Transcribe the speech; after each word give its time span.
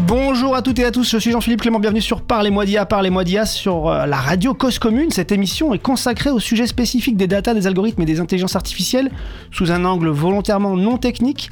Bonjour 0.00 0.54
à 0.54 0.60
toutes 0.60 0.78
et 0.78 0.84
à 0.84 0.90
tous, 0.90 1.10
je 1.10 1.16
suis 1.16 1.30
Jean-Philippe 1.30 1.62
Clément, 1.62 1.80
bienvenue 1.80 2.02
sur 2.02 2.20
Parlez-moi 2.20 2.66
d'IA, 2.66 2.84
Parlez-moi 2.84 3.24
d'IA 3.24 3.46
sur 3.46 3.88
euh, 3.88 4.04
la 4.04 4.18
radio 4.18 4.52
Cause 4.52 4.78
Commune. 4.78 5.10
Cette 5.10 5.32
émission 5.32 5.72
est 5.72 5.78
consacrée 5.78 6.28
au 6.28 6.38
sujet 6.38 6.66
spécifique 6.66 7.16
des 7.16 7.26
data, 7.26 7.54
des 7.54 7.66
algorithmes 7.66 8.02
et 8.02 8.04
des 8.04 8.20
intelligences 8.20 8.56
artificielles 8.56 9.10
sous 9.50 9.72
un 9.72 9.86
angle 9.86 10.08
volontairement 10.08 10.76
non 10.76 10.98
technique. 10.98 11.48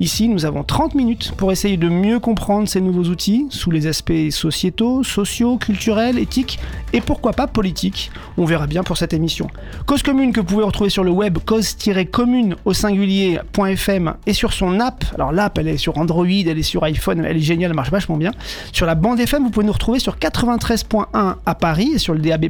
Ici, 0.00 0.28
nous 0.28 0.44
avons 0.44 0.62
30 0.62 0.94
minutes 0.94 1.32
pour 1.36 1.50
essayer 1.50 1.76
de 1.76 1.88
mieux 1.88 2.20
comprendre 2.20 2.68
ces 2.68 2.80
nouveaux 2.80 3.10
outils 3.10 3.48
sous 3.50 3.72
les 3.72 3.88
aspects 3.88 4.30
sociétaux, 4.30 5.02
sociaux, 5.02 5.56
culturels, 5.56 6.20
éthiques 6.20 6.60
et 6.92 7.00
pourquoi 7.00 7.32
pas 7.32 7.48
politiques. 7.48 8.12
On 8.36 8.44
verra 8.44 8.68
bien 8.68 8.84
pour 8.84 8.96
cette 8.96 9.12
émission. 9.12 9.48
Cause 9.86 10.04
commune 10.04 10.32
que 10.32 10.38
vous 10.38 10.46
pouvez 10.46 10.62
retrouver 10.62 10.88
sur 10.88 11.02
le 11.02 11.10
web 11.10 11.38
cause-commune 11.44 12.54
au 12.64 12.74
singulier.fm 12.74 14.14
et 14.24 14.32
sur 14.34 14.52
son 14.52 14.78
app. 14.78 15.04
Alors 15.16 15.32
l'app, 15.32 15.58
elle 15.58 15.66
est 15.66 15.76
sur 15.76 15.98
Android, 15.98 16.26
elle 16.26 16.58
est 16.58 16.62
sur 16.62 16.84
iPhone, 16.84 17.24
elle 17.24 17.36
est 17.36 17.40
géniale, 17.40 17.70
elle 17.70 17.76
marche 17.76 17.90
vachement 17.90 18.16
bien. 18.16 18.30
Sur 18.72 18.86
la 18.86 18.94
bande 18.94 19.18
FM, 19.18 19.42
vous 19.42 19.50
pouvez 19.50 19.66
nous 19.66 19.72
retrouver 19.72 19.98
sur 19.98 20.16
93.1 20.18 21.34
à 21.44 21.54
Paris 21.56 21.90
et 21.96 21.98
sur 21.98 22.14
le 22.14 22.20
DAB+. 22.20 22.46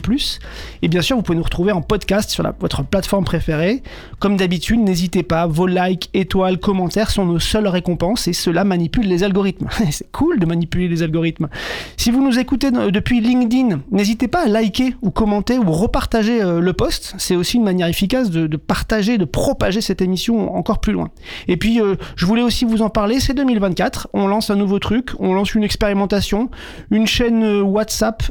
Et 0.82 0.88
bien 0.88 1.00
sûr, 1.00 1.16
vous 1.16 1.22
pouvez 1.22 1.38
nous 1.38 1.44
retrouver 1.44 1.72
en 1.72 1.80
podcast 1.80 2.28
sur 2.28 2.44
votre 2.60 2.84
plateforme 2.84 3.24
préférée. 3.24 3.82
Comme 4.18 4.36
d'habitude, 4.36 4.80
n'hésitez 4.80 5.22
pas, 5.22 5.46
vos 5.46 5.66
likes, 5.66 6.10
étoiles, 6.12 6.58
commentaires 6.58 7.10
sont 7.10 7.24
nos 7.24 7.37
seules 7.38 7.68
récompenses 7.68 8.28
et 8.28 8.32
cela 8.32 8.64
manipule 8.64 9.06
les 9.06 9.24
algorithmes. 9.24 9.68
C'est 9.90 10.10
cool 10.12 10.38
de 10.38 10.46
manipuler 10.46 10.88
les 10.88 11.02
algorithmes. 11.02 11.48
Si 11.96 12.10
vous 12.10 12.22
nous 12.22 12.38
écoutez 12.38 12.70
depuis 12.70 13.20
LinkedIn, 13.20 13.80
n'hésitez 13.90 14.28
pas 14.28 14.44
à 14.44 14.48
liker 14.48 14.94
ou 15.02 15.10
commenter 15.10 15.58
ou 15.58 15.70
repartager 15.70 16.42
euh, 16.42 16.60
le 16.60 16.72
post. 16.72 17.14
C'est 17.18 17.36
aussi 17.36 17.56
une 17.56 17.64
manière 17.64 17.86
efficace 17.86 18.30
de, 18.30 18.56
partager, 18.56 19.18
de 19.18 19.24
propager 19.24 19.80
cette 19.80 20.02
émission 20.02 20.54
encore 20.54 20.80
plus 20.80 20.92
loin. 20.92 21.10
Et 21.46 21.56
puis, 21.56 21.80
euh, 21.80 21.96
je 22.16 22.26
voulais 22.26 22.42
aussi 22.42 22.64
vous 22.64 22.82
en 22.82 22.90
parler, 22.90 23.20
c'est 23.20 23.34
2024. 23.34 24.08
On 24.12 24.26
lance 24.26 24.50
un 24.50 24.56
nouveau 24.56 24.78
truc, 24.78 25.10
on 25.18 25.34
lance 25.34 25.54
une 25.54 25.64
expérimentation, 25.64 26.50
une 26.90 27.06
chaîne 27.06 27.44
euh, 27.44 27.62
WhatsApp, 27.62 28.22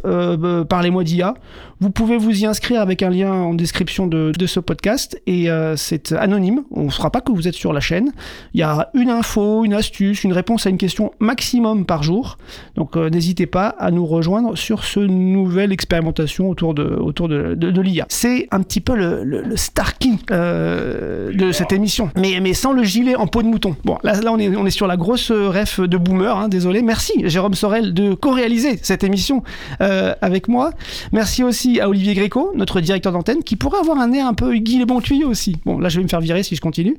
parlez-moi 0.69 1.03
d'IA. 1.03 1.33
Vous 1.79 1.91
pouvez 1.91 2.17
vous 2.17 2.41
y 2.41 2.45
inscrire 2.45 2.81
avec 2.81 3.03
un 3.03 3.09
lien 3.09 3.31
en 3.31 3.53
description 3.53 4.07
de, 4.07 4.33
ce 4.47 4.59
podcast 4.59 5.21
et 5.27 5.49
c'est 5.75 6.11
anonyme. 6.13 6.63
On 6.71 6.85
ne 6.85 6.89
fera 6.89 7.11
pas 7.11 7.21
que 7.21 7.31
vous 7.31 7.47
êtes 7.47 7.53
sur 7.53 7.73
la 7.73 7.79
chaîne. 7.79 8.11
Il 8.53 8.59
y 8.59 8.63
a 8.63 8.89
une 8.97 9.09
info, 9.09 9.63
une 9.63 9.73
astuce, 9.73 10.23
une 10.23 10.33
réponse 10.33 10.65
à 10.65 10.69
une 10.69 10.77
question 10.77 11.11
maximum 11.19 11.85
par 11.85 12.03
jour. 12.03 12.37
Donc 12.75 12.97
euh, 12.97 13.09
n'hésitez 13.09 13.45
pas 13.45 13.67
à 13.79 13.91
nous 13.91 14.05
rejoindre 14.05 14.57
sur 14.57 14.83
ce 14.83 14.99
nouvelle 14.99 15.71
expérimentation 15.71 16.49
autour 16.49 16.73
de, 16.73 16.83
autour 16.83 17.27
de, 17.27 17.55
de, 17.55 17.81
l'IA. 17.81 18.05
C'est 18.09 18.47
un 18.51 18.61
petit 18.61 18.81
peu 18.81 18.95
le, 18.95 19.23
le, 19.23 19.55
Starkey 19.55 20.09
euh, 20.31 21.31
de 21.33 21.51
cette 21.51 21.71
émission, 21.71 22.09
mais, 22.15 22.39
mais 22.41 22.53
sans 22.53 22.73
le 22.73 22.83
gilet 22.83 23.15
en 23.15 23.27
peau 23.27 23.41
de 23.41 23.47
mouton. 23.47 23.75
Bon, 23.85 23.97
là, 24.03 24.19
là 24.21 24.31
on, 24.31 24.39
est, 24.39 24.55
on 24.55 24.65
est 24.65 24.71
sur 24.71 24.87
la 24.87 24.97
grosse 24.97 25.31
ref 25.31 25.79
de 25.79 25.97
boomer, 25.97 26.35
hein, 26.35 26.47
désolé. 26.47 26.81
Merci 26.81 27.13
Jérôme 27.25 27.53
Sorel 27.53 27.93
de 27.93 28.13
co-réaliser 28.13 28.79
cette 28.81 29.03
émission 29.03 29.43
euh, 29.81 30.13
avec 30.21 30.47
moi. 30.47 30.71
Merci 31.11 31.43
aussi 31.43 31.79
à 31.79 31.89
Olivier 31.89 32.13
Gréco, 32.13 32.51
notre 32.55 32.81
directeur 32.81 33.13
d'antenne, 33.13 33.43
qui 33.43 33.55
pourrait 33.55 33.79
avoir 33.79 33.99
un 33.99 34.11
air 34.13 34.27
un 34.27 34.33
peu 34.33 34.53
Guy 34.55 34.79
les 34.79 34.85
bons 34.85 35.01
tuyaux 35.01 35.29
aussi. 35.29 35.57
Bon, 35.65 35.79
là 35.79 35.89
je 35.89 35.97
vais 35.97 36.03
me 36.03 36.09
faire 36.09 36.21
virer 36.21 36.43
si 36.43 36.55
je 36.55 36.61
continue. 36.61 36.97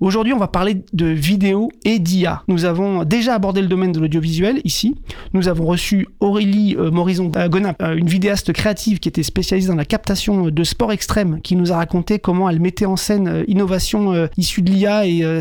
Aujourd'hui, 0.00 0.32
on 0.32 0.38
va 0.38 0.48
parler 0.48 0.82
de 0.92 1.06
vidéo 1.06 1.35
vidéo 1.36 1.70
et 1.84 1.98
d'IA. 1.98 2.42
Nous 2.48 2.64
avons 2.64 3.04
déjà 3.04 3.34
abordé 3.34 3.60
le 3.60 3.68
domaine 3.68 3.92
de 3.92 4.00
l'audiovisuel 4.00 4.62
ici. 4.64 4.94
Nous 5.34 5.48
avons 5.48 5.66
reçu 5.66 6.08
Aurélie 6.20 6.74
euh, 6.78 6.90
Morison 6.90 7.30
euh, 7.36 7.48
euh, 7.82 7.94
une 7.94 8.06
vidéaste 8.06 8.54
créative 8.54 9.00
qui 9.00 9.10
était 9.10 9.22
spécialisée 9.22 9.68
dans 9.68 9.74
la 9.74 9.84
captation 9.84 10.48
de 10.48 10.64
sport 10.64 10.92
extrême, 10.92 11.40
qui 11.42 11.54
nous 11.54 11.72
a 11.72 11.76
raconté 11.76 12.18
comment 12.18 12.48
elle 12.48 12.58
mettait 12.58 12.86
en 12.86 12.96
scène 12.96 13.44
innovation 13.48 14.28
issue 14.38 14.62
de 14.62 14.70
l'IA 14.70 15.06
et 15.06 15.40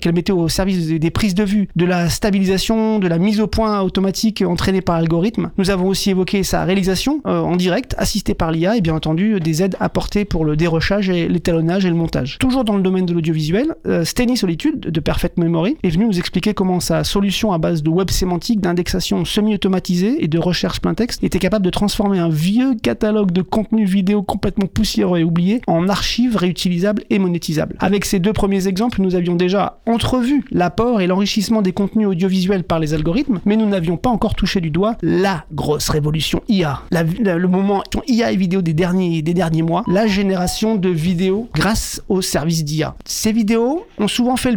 qu'elle 0.00 0.14
mettait 0.14 0.32
au 0.32 0.48
service 0.50 0.88
des, 0.88 1.10
prises 1.10 1.34
de 1.34 1.44
vue, 1.44 1.68
de 1.76 1.86
la 1.86 2.10
stabilisation, 2.10 2.98
de 2.98 3.08
la 3.08 3.16
mise 3.16 3.40
au 3.40 3.46
point 3.46 3.80
automatique 3.80 4.44
entraînée 4.46 4.82
par 4.82 4.98
l'algorithme. 4.98 5.50
Nous 5.56 5.70
avons 5.70 5.88
aussi 5.88 6.10
évoqué 6.10 6.42
sa 6.42 6.64
réalisation 6.64 7.22
en 7.24 7.56
direct, 7.56 7.94
assistée 7.96 8.34
par 8.34 8.52
l'IA 8.52 8.76
et 8.76 8.82
bien 8.82 8.94
entendu 8.94 9.40
des 9.40 9.62
aides 9.62 9.76
apportées 9.80 10.26
pour 10.26 10.44
le 10.44 10.56
dérochage 10.56 11.10
l'étalonnage 11.10 11.86
et 11.86 11.88
le 11.88 11.96
montage. 11.96 12.36
Toujours 12.38 12.64
dans 12.64 12.76
le 12.76 12.82
domaine 12.82 13.06
de 13.06 13.14
l'audiovisuel, 13.14 13.74
Steny 14.04 14.36
Solitude 14.36 14.79
de 14.80 15.00
Perfect 15.00 15.38
Memory, 15.38 15.76
est 15.82 15.90
venu 15.90 16.06
nous 16.06 16.18
expliquer 16.18 16.54
comment 16.54 16.80
sa 16.80 17.04
solution 17.04 17.52
à 17.52 17.58
base 17.58 17.82
de 17.82 17.90
web 17.90 18.10
sémantique, 18.10 18.60
d'indexation 18.60 19.24
semi-automatisée 19.24 20.22
et 20.22 20.28
de 20.28 20.38
recherche 20.38 20.80
plein 20.80 20.94
texte 20.94 21.22
était 21.22 21.38
capable 21.38 21.64
de 21.64 21.70
transformer 21.70 22.18
un 22.18 22.28
vieux 22.28 22.74
catalogue 22.74 23.32
de 23.32 23.42
contenu 23.42 23.84
vidéo 23.84 24.22
complètement 24.22 24.66
poussiéreux 24.66 25.20
et 25.20 25.24
oublié 25.24 25.60
en 25.66 25.88
archives 25.88 26.36
réutilisables 26.36 27.02
et 27.10 27.18
monétisables. 27.18 27.76
Avec 27.80 28.04
ces 28.04 28.18
deux 28.18 28.32
premiers 28.32 28.66
exemples, 28.66 29.02
nous 29.02 29.14
avions 29.14 29.36
déjà 29.36 29.80
entrevu 29.86 30.44
l'apport 30.50 31.00
et 31.00 31.06
l'enrichissement 31.06 31.62
des 31.62 31.72
contenus 31.72 32.08
audiovisuels 32.08 32.64
par 32.64 32.78
les 32.78 32.94
algorithmes, 32.94 33.40
mais 33.44 33.56
nous 33.56 33.66
n'avions 33.66 33.96
pas 33.96 34.10
encore 34.10 34.34
touché 34.34 34.60
du 34.60 34.70
doigt 34.70 34.96
la 35.02 35.44
grosse 35.52 35.88
révolution 35.88 36.42
IA, 36.48 36.82
le 36.90 37.46
moment 37.46 37.82
IA 38.06 38.32
et 38.32 38.36
vidéo 38.36 38.62
des 38.62 38.74
derniers, 38.74 39.22
des 39.22 39.34
derniers 39.34 39.62
mois, 39.62 39.84
la 39.86 40.06
génération 40.06 40.76
de 40.76 40.88
vidéos 40.88 41.48
grâce 41.54 42.02
aux 42.08 42.22
services 42.22 42.64
d'IA. 42.64 42.94
Ces 43.04 43.32
vidéos 43.32 43.84
ont 43.98 44.08
souvent 44.08 44.36
fait 44.36 44.50
le 44.50 44.56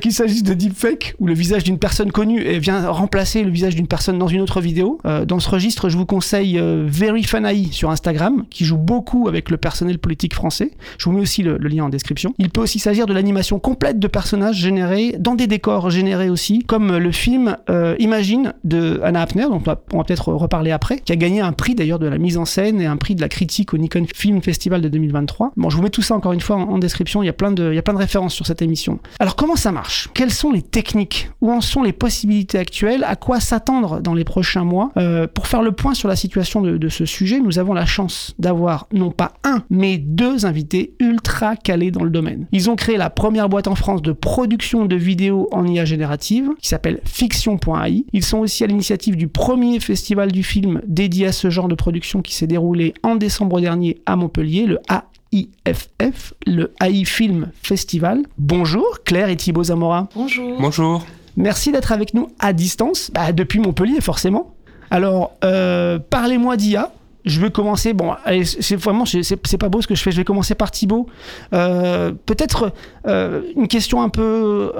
qu'il 0.00 0.12
s'agisse 0.12 0.42
de 0.42 0.54
deepfake, 0.54 1.14
où 1.18 1.26
le 1.26 1.34
visage 1.34 1.64
d'une 1.64 1.78
personne 1.78 2.12
connue 2.12 2.58
vient 2.58 2.90
remplacer 2.90 3.42
le 3.42 3.50
visage 3.50 3.74
d'une 3.74 3.86
personne 3.86 4.18
dans 4.18 4.28
une 4.28 4.40
autre 4.40 4.60
vidéo. 4.60 4.98
Euh, 5.04 5.24
dans 5.24 5.40
ce 5.40 5.48
registre, 5.48 5.88
je 5.88 5.96
vous 5.96 6.06
conseille 6.06 6.58
euh, 6.58 6.84
Very 6.86 7.24
sur 7.70 7.90
Instagram, 7.90 8.44
qui 8.50 8.64
joue 8.64 8.76
beaucoup 8.76 9.28
avec 9.28 9.50
le 9.50 9.56
personnel 9.56 9.98
politique 9.98 10.34
français. 10.34 10.72
Je 10.98 11.04
vous 11.04 11.12
mets 11.12 11.20
aussi 11.20 11.42
le, 11.42 11.56
lien 11.58 11.84
en 11.84 11.88
description. 11.88 12.34
Il 12.38 12.50
peut 12.50 12.60
aussi 12.60 12.78
s'agir 12.78 13.06
de 13.06 13.12
l'animation 13.12 13.58
complète 13.58 13.98
de 13.98 14.08
personnages 14.08 14.56
générés 14.56 15.14
dans 15.18 15.34
des 15.34 15.46
décors 15.46 15.90
générés 15.90 16.30
aussi, 16.30 16.60
comme 16.60 16.96
le 16.96 17.12
film 17.12 17.56
euh, 17.68 17.94
Imagine 17.98 18.54
de 18.64 19.00
Anna 19.04 19.22
Hafner, 19.22 19.44
dont 19.44 19.56
on 19.56 19.58
va, 19.58 19.76
peut-être 19.76 20.32
reparler 20.32 20.72
après, 20.72 20.98
qui 20.98 21.12
a 21.12 21.16
gagné 21.16 21.40
un 21.40 21.52
prix 21.52 21.74
d'ailleurs 21.74 21.98
de 21.98 22.06
la 22.06 22.18
mise 22.18 22.36
en 22.36 22.44
scène 22.44 22.80
et 22.80 22.86
un 22.86 22.96
prix 22.96 23.14
de 23.14 23.20
la 23.20 23.28
critique 23.28 23.72
au 23.74 23.78
Nikon 23.78 24.04
Film 24.14 24.42
Festival 24.42 24.80
de 24.80 24.88
2023. 24.88 25.52
Bon, 25.56 25.70
je 25.70 25.76
vous 25.76 25.82
mets 25.82 25.90
tout 25.90 26.02
ça 26.02 26.14
encore 26.14 26.32
une 26.32 26.40
fois 26.40 26.56
en, 26.56 26.78
description. 26.78 27.22
Il 27.22 27.26
y 27.26 27.30
a 27.30 27.34
plein 27.34 27.52
de, 27.52 27.96
références 27.96 28.34
sur 28.34 28.46
cette 28.46 28.62
émission. 28.62 28.98
Comment 29.36 29.56
ça 29.56 29.72
marche? 29.72 30.08
Quelles 30.14 30.32
sont 30.32 30.50
les 30.50 30.62
techniques? 30.62 31.30
Où 31.40 31.50
en 31.50 31.60
sont 31.60 31.82
les 31.82 31.92
possibilités 31.92 32.58
actuelles? 32.58 33.04
À 33.04 33.16
quoi 33.16 33.40
s'attendre 33.40 34.00
dans 34.00 34.14
les 34.14 34.24
prochains 34.24 34.64
mois? 34.64 34.92
Euh, 34.96 35.26
Pour 35.26 35.46
faire 35.46 35.62
le 35.62 35.72
point 35.72 35.94
sur 35.94 36.08
la 36.08 36.16
situation 36.16 36.60
de, 36.62 36.88
ce 36.88 37.04
sujet, 37.04 37.40
nous 37.40 37.58
avons 37.58 37.72
la 37.72 37.86
chance 37.86 38.34
d'avoir 38.38 38.86
non 38.92 39.10
pas 39.10 39.32
un, 39.44 39.62
mais 39.70 39.98
deux 39.98 40.46
invités 40.46 40.94
ultra 40.98 41.56
calés 41.56 41.90
dans 41.90 42.04
le 42.04 42.10
domaine. 42.10 42.46
Ils 42.52 42.70
ont 42.70 42.76
créé 42.76 42.96
la 42.96 43.10
première 43.10 43.48
boîte 43.48 43.68
en 43.68 43.74
France 43.74 44.02
de 44.02 44.12
production 44.12 44.86
de 44.86 44.96
vidéos 44.96 45.48
en 45.52 45.66
IA 45.66 45.84
générative, 45.84 46.50
qui 46.60 46.68
s'appelle 46.68 47.00
Fiction.ai. 47.04 48.04
Ils 48.12 48.24
sont 48.24 48.38
aussi 48.38 48.64
à 48.64 48.66
l'initiative 48.66 49.16
du 49.16 49.28
premier 49.28 49.80
festival 49.80 50.32
du 50.32 50.42
film 50.42 50.80
dédié 50.86 51.26
à 51.26 51.32
ce 51.32 51.50
genre 51.50 51.68
de 51.68 51.74
production 51.74 52.22
qui 52.22 52.34
s'est 52.34 52.46
déroulé 52.46 52.94
en 53.02 53.16
décembre 53.16 53.60
dernier 53.60 54.00
à 54.06 54.16
Montpellier, 54.16 54.66
le 54.66 54.78
A 54.88 55.04
IFF, 55.32 56.34
le 56.46 56.72
AI 56.80 57.04
Film 57.04 57.50
Festival. 57.62 58.22
Bonjour 58.38 59.02
Claire 59.04 59.28
et 59.28 59.36
Thibaut 59.36 59.64
Zamora. 59.64 60.08
Bonjour. 60.14 60.60
Bonjour. 60.60 61.06
Merci 61.36 61.72
d'être 61.72 61.92
avec 61.92 62.14
nous 62.14 62.28
à 62.38 62.52
distance, 62.52 63.10
bah, 63.14 63.32
depuis 63.32 63.60
Montpellier 63.60 64.00
forcément. 64.00 64.54
Alors, 64.90 65.32
euh, 65.44 65.98
parlez-moi 65.98 66.56
d'IA. 66.56 66.92
Je 67.24 67.40
vais 67.40 67.50
commencer. 67.50 67.92
Bon, 67.92 68.14
c'est 68.44 68.76
vraiment, 68.76 69.04
c'est 69.04 69.58
pas 69.58 69.68
beau 69.68 69.82
ce 69.82 69.86
que 69.86 69.94
je 69.94 70.02
fais. 70.02 70.10
Je 70.10 70.16
vais 70.16 70.24
commencer 70.24 70.54
par 70.54 70.70
Thibaut. 70.70 71.06
Euh, 71.52 72.12
peut-être 72.26 72.72
euh, 73.06 73.42
une 73.56 73.68
question 73.68 74.02
un 74.02 74.08
peu 74.08 74.72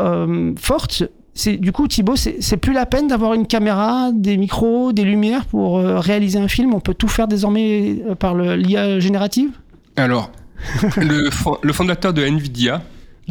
forte. 0.59 1.05
C'est 1.35 1.59
du 1.59 1.71
coup 1.71 1.87
Thibaut, 1.87 2.17
c'est 2.17 2.57
plus 2.57 2.73
la 2.73 2.87
peine 2.87 3.09
d'avoir 3.09 3.35
une 3.35 3.47
caméra, 3.47 4.11
des 4.13 4.37
micros, 4.37 4.93
des 4.93 5.05
lumières 5.05 5.45
pour 5.45 5.79
réaliser 5.79 6.39
un 6.39 6.49
film? 6.49 6.75
On 6.75 6.81
peut 6.81 6.95
tout 6.95 7.09
faire 7.09 7.29
désormais 7.29 8.03
par 8.19 8.35
l'IA 8.35 8.99
générative? 9.01 9.51
Alors, 9.97 10.31
le, 10.97 11.73
fondateur 11.73 12.12
de 12.12 12.23
Nvidia 12.23 12.83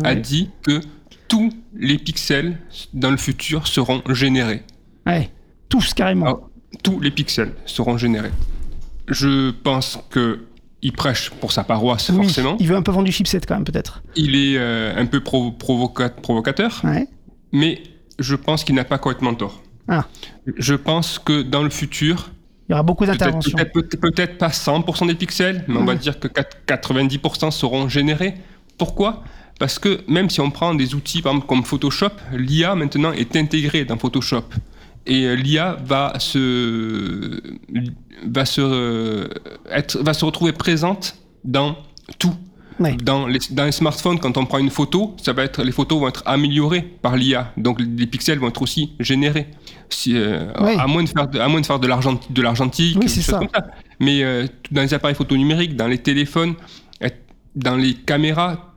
a 0.03 0.15
dit 0.15 0.49
que 0.63 0.81
tous 1.27 1.51
les 1.75 1.97
pixels 1.97 2.57
dans 2.93 3.11
le 3.11 3.17
futur 3.17 3.67
seront 3.67 4.01
générés. 4.09 4.63
Ouais, 5.05 5.29
tous 5.69 5.93
carrément. 5.93 6.49
tous 6.83 6.99
les 6.99 7.11
pixels 7.11 7.53
seront 7.65 7.97
générés. 7.97 8.31
Je 9.07 9.51
pense 9.51 9.99
que 10.09 10.39
il 10.81 10.93
prêche 10.93 11.29
pour 11.29 11.51
sa 11.51 11.63
paroisse, 11.63 12.11
forcément. 12.11 12.55
Il 12.59 12.67
veut 12.67 12.75
un 12.75 12.81
peu 12.81 12.91
vendre 12.91 13.05
du 13.05 13.11
chipset, 13.11 13.41
quand 13.41 13.55
même, 13.55 13.65
peut-être. 13.65 14.01
Il 14.15 14.35
est 14.35 14.57
euh, 14.57 14.93
un 14.95 15.05
peu 15.05 15.21
provocateur, 15.21 16.81
mais 17.51 17.83
je 18.17 18.35
pense 18.35 18.63
qu'il 18.63 18.75
n'a 18.75 18.85
pas 18.85 18.97
complètement 18.97 19.33
tort. 19.33 19.61
Ah. 19.87 20.05
Je 20.57 20.75
pense 20.75 21.19
que 21.19 21.41
dans 21.41 21.63
le 21.63 21.69
futur, 21.69 22.31
il 22.69 22.73
y 22.73 22.75
aura 22.75 22.83
beaucoup 22.83 23.05
d'interventions. 23.05 23.57
Peut-être 23.73 24.37
pas 24.37 24.49
100% 24.49 25.07
des 25.07 25.15
pixels, 25.15 25.65
mais 25.67 25.77
on 25.77 25.85
va 25.85 25.95
dire 25.95 26.19
que 26.19 26.27
90% 26.27 27.49
seront 27.49 27.89
générés 27.89 28.35
Pourquoi? 28.77 29.23
Parce 29.59 29.79
que 29.79 30.01
même 30.07 30.29
si 30.29 30.39
on 30.39 30.51
prend 30.51 30.75
des 30.75 30.93
outils 30.93 31.23
par 31.23 31.33
exemple, 31.33 31.47
comme 31.47 31.63
Photoshop, 31.63 32.11
l'IA 32.31 32.75
maintenant 32.75 33.11
est 33.11 33.35
intégrée 33.35 33.85
dans 33.85 33.97
Photoshop. 33.97 34.43
Et 35.07 35.25
euh, 35.25 35.35
l'IA 35.35 35.77
va 35.83 36.13
se, 36.19 37.41
va, 38.25 38.45
se, 38.45 38.61
euh, 38.61 39.27
être, 39.71 39.97
va 40.03 40.13
se 40.13 40.23
retrouver 40.23 40.51
présente 40.51 41.15
dans 41.43 41.75
tout. 42.19 42.35
Ouais. 42.79 42.95
Dans, 43.03 43.27
les, 43.27 43.39
dans 43.51 43.65
les 43.65 43.71
smartphones, 43.73 44.19
quand 44.19 44.37
on 44.37 44.45
prend 44.45 44.57
une 44.59 44.69
photo, 44.69 45.15
ça 45.21 45.33
va 45.33 45.43
être, 45.43 45.63
les 45.63 45.71
photos 45.71 45.99
vont 45.99 46.07
être 46.07 46.23
améliorées 46.25 46.81
par 46.81 47.17
l'IA. 47.17 47.51
Donc 47.57 47.79
les 47.81 48.07
pixels 48.07 48.39
vont 48.39 48.47
être 48.47 48.61
aussi 48.61 48.93
générés. 48.99 49.47
Si, 49.89 50.15
euh, 50.15 50.51
Ouais. 50.61 50.77
à, 50.77 50.87
moins 50.87 51.03
de 51.03 51.09
faire, 51.09 51.27
de- 51.27 51.39
à 51.39 51.47
moins 51.47 51.59
de 51.61 51.65
faire 51.65 51.79
de 51.79 51.87
l'argent- 51.87 52.19
de 52.29 52.41
l'argentique, 52.41 52.95
Oui, 52.95 53.01
des 53.05 53.07
c'est 53.09 53.15
choses 53.21 53.25
ça. 53.33 53.39
comme 53.39 53.49
ça. 53.53 53.67
Mais 53.99 54.23
euh, 54.23 54.45
dans 54.71 54.81
les 54.81 54.93
appareils 54.93 55.15
photo 55.15 55.35
numériques, 55.35 55.75
dans 55.75 55.87
les 55.87 55.97
téléphones, 55.97 56.55
dans 57.55 57.75
les 57.75 57.95
caméras, 57.95 58.75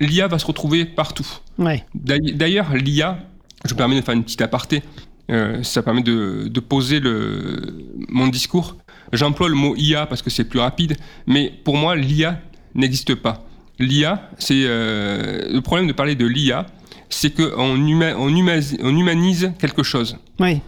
l'IA 0.00 0.26
va 0.28 0.38
se 0.38 0.46
retrouver 0.46 0.84
partout. 0.86 1.26
Ouais. 1.58 1.84
D'ailleurs, 1.94 2.74
l'IA, 2.74 3.18
je 3.66 3.74
me 3.74 3.76
permets 3.78 3.96
de 3.96 4.04
faire 4.04 4.14
une 4.14 4.24
petite 4.24 4.40
aparté, 4.40 4.82
euh, 5.30 5.62
ça 5.62 5.82
permet 5.82 6.02
de, 6.02 6.48
de 6.48 6.60
poser 6.60 7.00
le, 7.00 7.84
mon 8.08 8.26
discours. 8.28 8.76
J'emploie 9.12 9.48
le 9.50 9.54
mot 9.54 9.74
IA 9.76 10.06
parce 10.06 10.22
que 10.22 10.30
c'est 10.30 10.44
plus 10.44 10.58
rapide, 10.58 10.96
mais 11.26 11.52
pour 11.64 11.76
moi, 11.76 11.94
l'IA 11.96 12.40
n'existe 12.78 13.14
pas. 13.14 13.44
L'IA, 13.78 14.30
c'est 14.38 14.62
euh, 14.64 15.52
le 15.52 15.60
problème 15.60 15.86
de 15.86 15.92
parler 15.92 16.14
de 16.14 16.26
l'IA, 16.26 16.66
c'est 17.10 17.30
qu'on 17.34 17.76
huma- 17.76 18.14
on 18.16 18.28
humanise, 18.34 18.76
on 18.82 18.96
humanise 18.96 19.52
quelque 19.58 19.82
chose. 19.82 20.18
Ouais. 20.40 20.60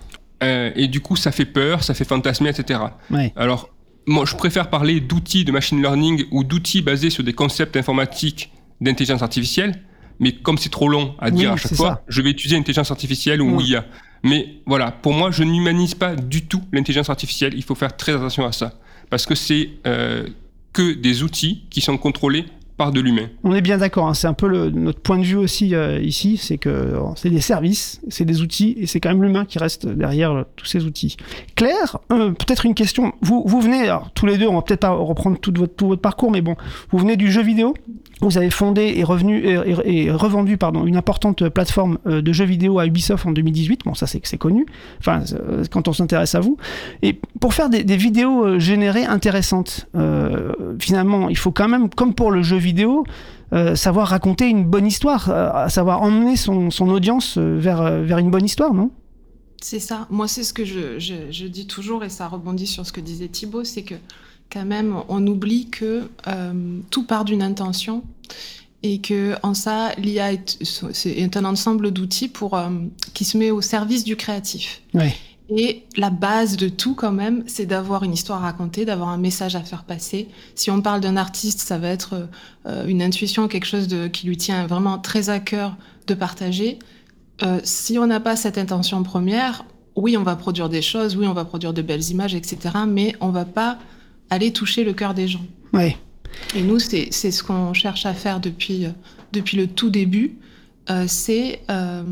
Euh, 0.42 0.70
et 0.76 0.86
du 0.88 1.00
coup, 1.00 1.16
ça 1.16 1.32
fait 1.32 1.44
peur, 1.44 1.82
ça 1.82 1.92
fait 1.94 2.04
fantasmer, 2.04 2.50
etc. 2.50 2.80
Ouais. 3.10 3.32
Alors, 3.36 3.68
moi, 4.06 4.24
je 4.26 4.34
préfère 4.36 4.70
parler 4.70 5.00
d'outils 5.00 5.44
de 5.44 5.52
machine 5.52 5.80
learning 5.82 6.24
ou 6.30 6.44
d'outils 6.44 6.82
basés 6.82 7.10
sur 7.10 7.24
des 7.24 7.32
concepts 7.32 7.76
informatiques 7.76 8.50
d'intelligence 8.80 9.22
artificielle. 9.22 9.82
Mais 10.18 10.32
comme 10.32 10.58
c'est 10.58 10.68
trop 10.70 10.88
long 10.88 11.14
à 11.18 11.30
dire 11.30 11.50
Oui, 11.50 11.54
à 11.54 11.56
chaque 11.56 11.74
fois, 11.74 11.88
ça. 11.88 12.02
je 12.08 12.22
vais 12.22 12.30
utiliser 12.30 12.56
intelligence 12.56 12.90
artificielle 12.90 13.40
ou 13.42 13.56
Ouais. 13.56 13.64
IA. 13.64 13.84
Mais 14.22 14.56
voilà, 14.66 14.90
pour 14.92 15.14
moi, 15.14 15.30
je 15.30 15.42
n'humanise 15.44 15.94
pas 15.94 16.14
du 16.14 16.46
tout 16.46 16.62
l'intelligence 16.72 17.08
artificielle. 17.10 17.54
Il 17.56 17.62
faut 17.62 17.74
faire 17.74 17.96
très 17.96 18.12
attention 18.14 18.44
à 18.46 18.52
ça. 18.52 18.74
Parce 19.08 19.26
que 19.26 19.34
c'est 19.34 19.70
euh, 19.86 20.26
que 20.72 20.94
des 20.94 21.22
outils 21.22 21.64
qui 21.70 21.80
sont 21.80 21.98
contrôlés 21.98 22.46
par 22.80 22.92
de 22.92 23.00
l'humain. 23.00 23.28
On 23.44 23.54
est 23.54 23.60
bien 23.60 23.76
d'accord, 23.76 24.08
hein, 24.08 24.14
c'est 24.14 24.26
un 24.26 24.32
peu 24.32 24.70
notre 24.70 25.00
point 25.00 25.18
de 25.18 25.22
vue 25.22 25.36
aussi 25.36 25.74
euh, 25.74 26.00
ici, 26.00 26.38
c'est 26.38 26.56
que 26.56 26.70
euh, 26.70 26.98
c'est 27.14 27.28
des 27.28 27.42
services, 27.42 28.00
c'est 28.08 28.24
des 28.24 28.40
outils, 28.40 28.74
et 28.78 28.86
c'est 28.86 29.00
quand 29.00 29.10
même 29.10 29.22
l'humain 29.22 29.44
qui 29.44 29.58
reste 29.58 29.86
derrière 29.86 30.30
euh, 30.30 30.44
tous 30.56 30.64
ces 30.64 30.86
outils. 30.86 31.18
Claire, 31.56 31.98
peut-être 32.08 32.64
une 32.64 32.74
question. 32.74 33.12
Vous, 33.20 33.60
venez, 33.60 33.94
tous 34.14 34.24
les 34.24 34.38
deux, 34.38 34.46
on 34.46 34.54
va 34.54 34.62
peut-être 34.62 34.80
pas 34.80 34.92
reprendre 34.92 35.38
tout 35.38 35.52
votre 35.54 35.96
parcours, 35.96 36.30
mais 36.30 36.40
bon, 36.40 36.56
vous 36.90 36.96
venez 36.96 37.18
du 37.18 37.30
jeu 37.30 37.42
vidéo? 37.42 37.74
Vous 38.22 38.36
avez 38.36 38.50
fondé 38.50 38.94
et, 38.96 39.04
revendu 39.04 40.58
pardon, 40.58 40.86
une 40.86 40.96
importante 40.96 41.48
plateforme 41.48 41.98
euh, 42.06 42.20
de 42.20 42.32
jeux 42.32 42.44
vidéo 42.44 42.78
à 42.78 42.86
Ubisoft 42.86 43.24
en 43.26 43.32
2018. 43.32 43.80
Bon, 43.84 43.94
ça 43.94 44.06
c'est 44.06 44.20
que 44.20 44.28
c'est 44.28 44.36
connu, 44.38 44.66
enfin, 44.98 45.22
euh, 45.32 45.64
quand 45.70 45.88
on 45.88 45.92
s'intéresse 45.92 46.34
à 46.34 46.40
vous. 46.40 46.56
Et 47.02 47.18
pour 47.40 47.54
faire 47.54 47.70
des, 47.70 47.82
vidéos 47.96 48.44
euh, 48.44 48.58
générées 48.58 49.04
intéressantes, 49.04 49.88
finalement, 50.78 51.28
il 51.28 51.36
faut 51.36 51.50
quand 51.50 51.68
même, 51.68 51.88
comme 51.90 52.14
pour 52.14 52.30
le 52.30 52.42
jeu 52.42 52.56
vidéo, 52.56 53.04
savoir 53.74 54.08
raconter 54.08 54.48
une 54.48 54.64
bonne 54.64 54.86
histoire, 54.86 55.70
savoir 55.70 56.02
emmener 56.02 56.36
son, 56.36 56.70
son 56.70 56.88
audience 56.88 57.36
vers, 57.38 57.82
vers 58.02 58.18
une 58.18 58.30
bonne 58.30 58.44
histoire, 58.44 58.72
non? 58.74 58.90
C'est 59.60 59.80
ça. 59.80 60.06
Moi, 60.10 60.26
c'est 60.28 60.42
ce 60.44 60.54
que 60.54 60.64
je, 60.64 60.98
je- 60.98 61.30
je 61.30 61.46
dis 61.46 61.66
toujours, 61.66 62.02
et 62.04 62.08
ça 62.08 62.28
rebondit 62.28 62.66
sur 62.66 62.86
ce 62.86 62.92
que 62.92 63.00
disait 63.00 63.28
Thibaut, 63.28 63.64
c'est 63.64 63.82
que 63.82 63.94
quand 64.50 64.64
même, 64.64 64.96
on 65.08 65.26
oublie 65.26 65.68
que 65.68 66.08
euh, 66.26 66.80
tout 66.90 67.04
part 67.04 67.24
d'une 67.24 67.42
intention 67.42 68.02
et 68.82 69.00
que 69.00 69.34
en 69.42 69.54
ça, 69.54 69.92
l'IA 69.96 70.32
est, 70.32 71.36
un 71.36 71.44
ensemble 71.44 71.90
d'outils 71.90 72.28
pour 72.28 72.56
euh, 72.56 72.70
qui 73.14 73.24
se 73.24 73.36
met 73.36 73.50
au 73.50 73.60
service 73.60 74.04
du 74.04 74.16
créatif. 74.16 74.82
Ouais. 74.94 75.14
Et 75.50 75.84
la 75.96 76.10
base 76.10 76.56
de 76.56 76.68
tout, 76.68 76.94
quand 76.94 77.10
même, 77.10 77.42
c'est 77.46 77.66
d'avoir 77.66 78.04
une 78.04 78.12
histoire 78.12 78.42
à 78.44 78.46
raconter, 78.46 78.84
d'avoir 78.84 79.08
un 79.08 79.18
message 79.18 79.56
à 79.56 79.62
faire 79.62 79.82
passer. 79.82 80.28
Si 80.54 80.70
on 80.70 80.80
parle 80.80 81.00
d'un 81.00 81.16
artiste, 81.16 81.60
ça 81.60 81.76
va 81.76 81.88
être 81.88 82.28
euh, 82.66 82.86
une 82.86 83.02
intuition, 83.02 83.48
quelque 83.48 83.66
chose 83.66 83.88
de, 83.88 84.06
qui 84.06 84.28
lui 84.28 84.36
tient 84.36 84.66
vraiment 84.68 84.98
très 84.98 85.28
à 85.28 85.40
cœur 85.40 85.76
de 86.06 86.14
partager. 86.14 86.78
Euh, 87.42 87.60
si 87.64 87.98
on 87.98 88.06
n'a 88.06 88.20
pas 88.20 88.36
cette 88.36 88.58
intention 88.58 89.02
première, 89.02 89.64
oui, 89.96 90.16
on 90.16 90.22
va 90.22 90.36
produire 90.36 90.68
des 90.68 90.82
choses, 90.82 91.16
oui, 91.16 91.26
on 91.26 91.32
va 91.32 91.44
produire 91.44 91.72
de 91.72 91.82
belles 91.82 92.10
images, 92.10 92.34
etc. 92.34 92.58
Mais 92.86 93.16
on 93.20 93.30
va 93.30 93.44
pas 93.44 93.78
aller 94.30 94.52
toucher 94.52 94.84
le 94.84 94.92
cœur 94.92 95.14
des 95.14 95.28
gens. 95.28 95.44
Ouais. 95.72 95.96
Et 96.54 96.62
nous, 96.62 96.78
c'est 96.78 97.10
ce 97.10 97.42
qu'on 97.42 97.72
cherche 97.74 98.06
à 98.06 98.14
faire 98.14 98.40
depuis, 98.40 98.86
euh, 98.86 98.90
depuis 99.32 99.56
le 99.56 99.66
tout 99.66 99.90
début, 99.90 100.36
euh, 100.88 101.04
c'est 101.08 101.60
euh, 101.70 102.02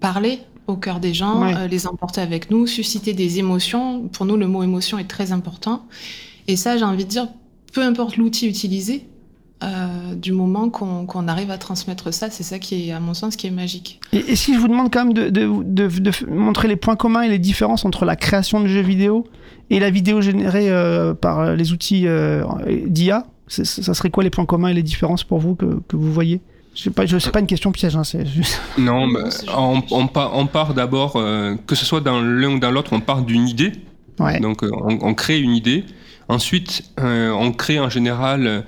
parler 0.00 0.40
au 0.66 0.76
cœur 0.76 1.00
des 1.00 1.14
gens, 1.14 1.42
Ouais. 1.42 1.54
euh, 1.56 1.66
les 1.66 1.86
emporter 1.86 2.20
avec 2.20 2.50
nous, 2.50 2.66
susciter 2.66 3.12
des 3.12 3.38
émotions. 3.38 4.08
Pour 4.08 4.26
nous, 4.26 4.36
le 4.36 4.46
mot 4.46 4.62
émotion 4.62 4.98
est 4.98 5.08
très 5.08 5.32
important. 5.32 5.86
Et 6.46 6.56
ça, 6.56 6.76
j'ai 6.76 6.84
envie 6.84 7.04
de 7.04 7.10
dire, 7.10 7.28
peu 7.72 7.82
importe 7.82 8.16
l'outil 8.16 8.46
utilisé, 8.48 9.06
euh, 9.62 10.14
du 10.14 10.32
moment 10.32 10.70
qu'on 10.70 11.28
arrive 11.28 11.50
à 11.50 11.58
transmettre 11.58 12.12
ça, 12.14 12.30
c'est 12.30 12.42
ça 12.42 12.58
qui 12.58 12.88
est, 12.88 12.92
à 12.92 13.00
mon 13.00 13.14
sens, 13.14 13.36
qui 13.36 13.46
est 13.46 13.50
magique. 13.50 14.00
Et, 14.12 14.18
et 14.32 14.36
si 14.36 14.54
je 14.54 14.58
vous 14.58 14.68
demande 14.68 14.90
quand 14.92 15.04
même 15.04 15.12
de, 15.14 15.28
de, 15.28 15.46
de, 15.62 15.88
de 16.00 16.10
f- 16.10 16.26
montrer 16.30 16.68
les 16.68 16.76
points 16.76 16.96
communs 16.96 17.22
et 17.22 17.28
les 17.28 17.38
différences 17.38 17.84
entre 17.84 18.04
la 18.04 18.16
création 18.16 18.60
de 18.60 18.66
jeux 18.66 18.80
vidéo 18.80 19.26
et 19.68 19.78
la 19.78 19.90
vidéo 19.90 20.20
générée 20.20 20.70
euh, 20.70 21.12
par 21.14 21.40
euh, 21.40 21.56
les 21.56 21.72
outils 21.72 22.06
euh, 22.06 22.44
d'IA, 22.86 23.26
ça 23.48 23.94
serait 23.94 24.10
quoi 24.10 24.22
les 24.24 24.30
points 24.30 24.46
communs 24.46 24.68
et 24.68 24.74
les 24.74 24.82
différences 24.82 25.24
pour 25.24 25.38
vous 25.38 25.54
que, 25.56 25.80
que 25.88 25.96
vous 25.96 26.12
voyez? 26.12 26.40
Je 26.74 26.84
sais 26.84 26.90
pas, 26.90 27.04
je 27.04 27.18
sais 27.18 27.30
pas 27.32 27.40
une 27.40 27.46
question 27.48 27.72
piège, 27.72 27.96
hein, 27.96 28.04
c'est 28.04 28.24
juste. 28.24 28.60
Non, 28.78 29.06
Non, 29.08 29.12
bah, 29.12 29.28
on, 29.58 29.82
on 29.90 30.06
part, 30.06 30.36
on 30.36 30.46
part 30.46 30.72
d'abord, 30.72 31.14
euh, 31.16 31.56
que 31.66 31.74
ce 31.74 31.84
soit 31.84 32.00
dans 32.00 32.20
l'un 32.22 32.48
ou 32.54 32.58
dans 32.60 32.70
l'autre, 32.70 32.92
on 32.92 33.00
part 33.00 33.22
d'une 33.22 33.48
idée. 33.48 33.72
Ouais. 34.20 34.38
Donc 34.40 34.62
on, 34.62 34.98
on 35.02 35.14
crée 35.14 35.40
une 35.40 35.52
idée. 35.54 35.84
Ensuite, 36.28 36.84
euh, 37.00 37.30
on 37.32 37.50
crée 37.52 37.80
en 37.80 37.88
général 37.90 38.64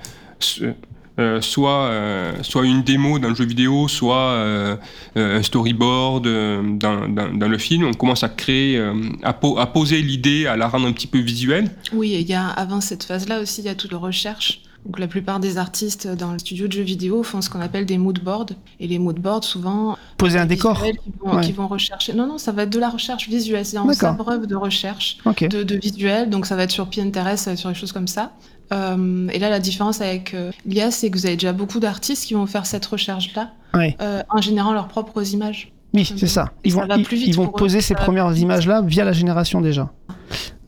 euh, 1.19 1.41
soit, 1.41 1.83
euh, 1.85 2.33
soit 2.41 2.65
une 2.65 2.81
démo 2.81 3.19
dans 3.19 3.29
le 3.29 3.35
jeu 3.35 3.45
vidéo, 3.45 3.87
soit 3.87 4.17
euh, 4.17 4.75
un 5.15 5.43
storyboard 5.43 6.25
euh, 6.25 6.61
dans, 6.77 7.07
dans- 7.07 7.31
dans 7.33 7.47
le 7.47 7.57
film. 7.57 7.85
On 7.85 7.93
commence 7.93 8.23
à 8.23 8.29
créer, 8.29 8.77
euh, 8.77 8.93
à, 9.21 9.33
po- 9.33 9.59
à 9.59 9.67
poser 9.67 10.01
l'idée, 10.01 10.47
à 10.47 10.55
la 10.57 10.67
rendre 10.67 10.87
un 10.87 10.91
petit 10.91 11.07
peu 11.07 11.19
visuelle. 11.19 11.69
Oui, 11.93 12.13
et 12.13 12.19
il 12.21 12.27
y 12.27 12.33
a, 12.33 12.47
avant 12.47 12.81
cette 12.81 13.03
phase-là 13.03 13.41
aussi, 13.41 13.61
il 13.61 13.65
y 13.65 13.69
a 13.69 13.75
toute 13.75 13.91
la 13.91 13.99
recherche. 13.99 14.61
Donc 14.85 14.99
la 14.99 15.07
plupart 15.07 15.39
des 15.39 15.57
artistes 15.57 16.07
dans 16.09 16.33
le 16.33 16.39
studio 16.39 16.67
de 16.67 16.73
jeux 16.73 16.81
vidéo 16.83 17.23
font 17.23 17.41
ce 17.41 17.49
qu'on 17.49 17.61
appelle 17.61 17.85
des 17.85 17.97
mood 17.97 18.19
boards. 18.21 18.47
Et 18.81 18.87
les 18.87 18.99
mood 18.99 19.17
boards, 19.17 19.45
souvent, 19.45 19.97
Poser 20.17 20.39
un 20.39 20.45
décor. 20.45 20.83
Qui 20.83 20.91
vont, 21.23 21.35
Ouais. 21.37 21.41
qui 21.41 21.53
vont 21.53 21.67
rechercher. 21.69 22.11
Non, 22.13 22.27
non, 22.27 22.37
ça 22.37 22.51
va 22.51 22.63
être 22.63 22.69
de 22.69 22.79
la 22.79 22.89
recherche 22.89 23.29
visuelle. 23.29 23.65
C'est 23.65 23.77
en 23.77 23.85
D'accord. 23.85 23.95
s'abreuve 24.09 24.45
de 24.45 24.55
recherche 24.57 25.19
de, 25.25 25.63
de 25.63 25.75
visuels. 25.77 26.29
Donc 26.29 26.45
ça 26.45 26.57
va 26.57 26.63
être 26.63 26.71
sur 26.71 26.89
Pinterest, 26.89 27.55
sur 27.55 27.69
des 27.69 27.75
choses 27.75 27.93
comme 27.93 28.09
ça. 28.09 28.33
Euh, 28.71 29.27
et 29.29 29.39
là, 29.39 29.49
la 29.49 29.59
différence 29.59 30.01
avec 30.01 30.33
euh, 30.33 30.51
l'IA, 30.65 30.91
c'est 30.91 31.09
que 31.09 31.17
vous 31.17 31.25
avez 31.25 31.35
déjà 31.35 31.53
beaucoup 31.53 31.79
d'artistes 31.79 32.25
qui 32.25 32.33
vont 32.33 32.45
faire 32.47 32.65
cette 32.65 32.85
recherche-là 32.85 33.51
Ouais. 33.75 33.97
euh, 34.01 34.21
en 34.29 34.39
générant 34.39 34.71
leurs 34.73 34.87
propres 34.87 35.33
images. 35.33 35.71
Oui, 35.95 36.11
c'est 36.17 36.27
ça. 36.27 36.51
Ils 36.63 36.73
vont, 36.73 36.85
ils, 36.95 37.27
ils 37.29 37.39
eux, 37.39 37.47
poser 37.55 37.81
ces 37.81 37.93
premières 37.95 38.35
images-là 38.37 38.81
via 38.81 39.03
la 39.03 39.13
génération 39.13 39.61
déjà. 39.61 39.91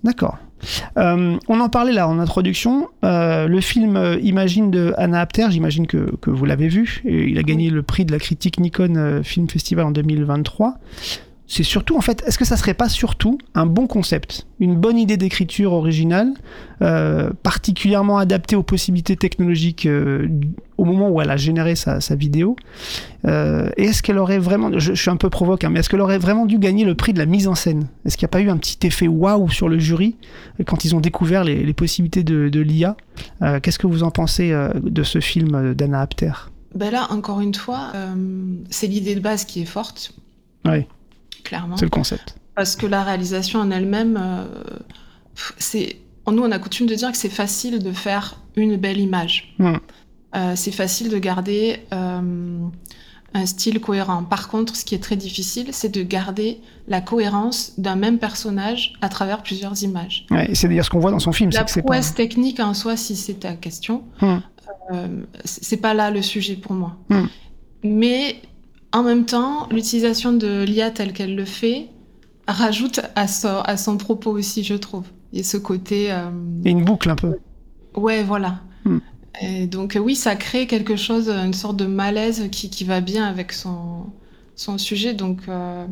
D'accord. 0.03 0.37
Euh, 0.97 1.37
on 1.47 1.59
en 1.59 1.69
parlait 1.69 1.93
là 1.93 2.07
en 2.07 2.19
introduction. 2.19 2.87
Le 3.03 3.59
film 3.61 4.17
Imagine 4.21 4.69
de 4.71 4.93
Anna 4.97 5.21
Apter, 5.21 5.47
j'imagine 5.49 5.87
que, 5.87 6.15
que 6.21 6.29
vous 6.31 6.45
l'avez 6.45 6.67
vu. 6.67 7.01
Et 7.05 7.25
il 7.29 7.37
a 7.39 7.43
gagné 7.43 7.69
le 7.69 7.81
prix 7.83 8.05
de 8.05 8.11
la 8.11 8.19
critique 8.19 8.59
Nikon 8.59 9.21
Film 9.23 9.49
Festival 9.49 9.85
en 9.85 9.91
2023. 9.91 10.75
C'est 11.47 11.63
surtout, 11.63 11.95
en 11.95 12.01
fait, 12.01 12.23
est-ce 12.25 12.39
que 12.39 12.45
ça 12.45 12.57
serait 12.57 12.73
pas 12.73 12.89
surtout 12.89 13.37
un 13.53 13.67
bon 13.67 13.85
concept, 13.85 14.47
une 14.59 14.75
bonne 14.75 14.97
idée 14.97 15.15
d'écriture 15.15 15.73
originale, 15.73 16.33
euh, 16.81 17.29
particulièrement 17.43 18.17
adaptée 18.17 18.55
aux 18.55 18.63
possibilités 18.63 19.15
technologiques 19.15 19.85
euh, 19.85 20.27
au 20.77 20.85
moment 20.85 21.09
où 21.09 21.21
elle 21.21 21.29
a 21.29 21.37
généré 21.37 21.75
sa, 21.75 22.01
sa 22.01 22.15
vidéo 22.15 22.55
euh, 23.27 23.69
et 23.77 23.85
est-ce 23.85 24.01
qu'elle 24.01 24.17
aurait 24.17 24.39
vraiment, 24.39 24.71
je, 24.73 24.93
je 24.93 25.01
suis 25.01 25.11
un 25.11 25.17
peu 25.17 25.29
provoque, 25.29 25.63
hein, 25.63 25.69
mais 25.69 25.79
est-ce 25.81 25.89
qu'elle 25.89 26.01
aurait 26.01 26.17
vraiment 26.17 26.47
dû 26.47 26.57
gagner 26.57 26.83
le 26.83 26.95
prix 26.95 27.13
de 27.13 27.19
la 27.19 27.27
mise 27.27 27.47
en 27.47 27.55
scène? 27.55 27.87
Est-ce 28.05 28.17
qu'il 28.17 28.25
n'y 28.25 28.29
a 28.29 28.33
pas 28.33 28.41
eu 28.41 28.49
un 28.49 28.57
petit 28.57 28.85
effet 28.85 29.07
waouh 29.07 29.49
sur 29.49 29.69
le 29.69 29.77
jury 29.77 30.15
quand 30.65 30.83
ils 30.83 30.95
ont 30.95 30.99
découvert 30.99 31.43
les, 31.43 31.63
les 31.63 31.73
possibilités 31.73 32.23
de, 32.23 32.49
de 32.49 32.59
l'IA 32.59 32.97
Qu'est-ce 33.61 33.79
que 33.79 33.87
vous 33.87 34.03
en 34.03 34.11
pensez 34.11 34.53
de 34.81 35.03
ce 35.03 35.19
film 35.19 35.73
d'Anna 35.73 36.01
Apter 36.01 36.31
Ben 36.73 36.91
là, 36.91 37.07
encore 37.11 37.39
une 37.39 37.53
fois, 37.53 37.93
c'est 38.69 38.87
l'idée 38.87 39.15
de 39.15 39.21
base 39.21 39.45
qui 39.45 39.61
est 39.61 39.65
forte. 39.65 40.13
Ouais. 40.65 40.87
Clairement. 41.45 41.77
C'est 41.77 41.85
le 41.85 41.89
concept. 41.89 42.35
Parce 42.55 42.75
que 42.75 42.85
la 42.85 43.03
réalisation 43.03 43.59
en 43.59 43.71
elle-même, 43.71 44.19
euh, 44.21 44.45
c'est. 45.57 45.97
Nous, 46.27 46.41
on 46.43 46.51
a 46.51 46.59
coutume 46.59 46.87
de 46.87 46.95
dire 46.95 47.11
que 47.11 47.17
c'est 47.17 47.29
facile 47.29 47.81
de 47.81 47.91
faire 47.91 48.37
une 48.55 48.75
belle 48.77 48.99
image. 48.99 49.55
Euh, 49.59 50.53
c'est 50.55 50.71
facile 50.71 51.09
de 51.09 51.17
garder 51.17 51.79
euh, 51.93 52.59
un 53.35 53.45
style 53.45 53.79
cohérent. 53.79 54.23
Par 54.23 54.47
contre, 54.47 54.75
ce 54.75 54.83
qui 54.83 54.95
est 54.95 55.03
très 55.03 55.15
difficile, 55.17 55.67
c'est 55.71 55.93
de 55.93 56.01
garder 56.01 56.61
la 56.87 56.99
cohérence 57.01 57.73
d'un 57.77 57.95
même 57.95 58.17
personnage 58.17 58.93
à 59.01 59.09
travers 59.09 59.43
plusieurs 59.43 59.83
images. 59.83 60.25
Ouais, 60.31 60.49
c'est 60.55 60.67
d'ailleurs 60.67 60.85
ce 60.85 60.89
qu'on 60.89 60.99
voit 60.99 61.11
dans 61.11 61.19
son 61.19 61.31
film. 61.31 61.51
La 61.53 61.63
que 61.63 61.73
pas... 61.75 61.81
prouesse 61.81 62.15
technique 62.15 62.59
en 62.59 62.73
soi, 62.73 62.97
si 62.97 63.15
c'est 63.15 63.41
ta 63.41 63.53
question, 63.53 64.03
Hmm. 64.21 64.37
euh, 64.91 65.07
c'est 65.43 65.77
pas 65.77 65.93
là 65.93 66.09
le 66.11 66.21
sujet 66.21 66.55
pour 66.55 66.73
moi. 66.73 66.97
Mais 67.83 68.41
en 68.95 69.03
même 69.03 69.25
temps, 69.25 69.67
l'utilisation 69.71 70.31
de 70.31 70.63
l'IA 70.63 70.89
telle 70.89 71.11
qu'elle 71.11 71.35
le 71.35 71.43
fait 71.43 71.89
rajoute 72.47 73.01
à 73.15 73.27
son, 73.27 73.59
à 73.59 73.75
son 73.75 73.97
propos 73.97 74.31
aussi, 74.31 74.63
je 74.63 74.75
trouve. 74.75 75.03
Il 75.33 75.39
y 75.39 75.41
a 75.41 75.43
ce 75.43 75.57
côté. 75.57 76.11
euh, 76.13 76.29
a 76.65 76.69
une 76.69 76.85
boucle 76.85 77.09
un 77.09 77.15
peu. 77.15 77.37
Ouais, 77.95 78.23
voilà. 78.23 78.61
Hmm. 78.85 78.99
Et 79.41 79.67
donc 79.67 79.97
euh, 79.97 79.99
oui, 79.99 80.15
ça 80.15 80.37
crée 80.37 80.65
quelque 80.65 80.95
chose, 80.95 81.27
une 81.29 81.53
sorte 81.53 81.75
de 81.75 81.85
malaise 81.85 82.47
qui, 82.53 82.69
qui 82.69 82.85
va 82.85 83.01
bien 83.01 83.25
avec 83.25 83.51
son, 83.51 84.05
son 84.55 84.77
sujet. 84.77 85.13
Donc 85.13 85.41
euh, 85.49 85.85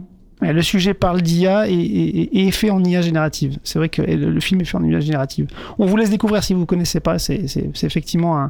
le 0.52 0.62
sujet 0.62 0.94
parle 0.94 1.22
d'IA 1.22 1.70
et, 1.70 2.48
est 2.48 2.52
fait 2.52 2.70
en 2.70 2.84
IA 2.84 3.02
générative. 3.02 3.58
C'est 3.64 3.80
vrai 3.80 3.90
que 3.90 4.02
le, 4.02 4.40
film 4.40 4.62
est 4.62 4.66
fait 4.66 4.78
en 4.78 4.84
IA 4.84 5.00
générative. 5.00 5.48
On 5.80 5.86
vous 5.86 5.96
laisse 5.96 6.10
découvrir 6.10 6.44
si 6.44 6.54
vous 6.54 6.62
ne 6.62 6.66
connaissez 6.66 7.00
pas. 7.00 7.20
C'est 7.20 7.46
effectivement 7.84 8.50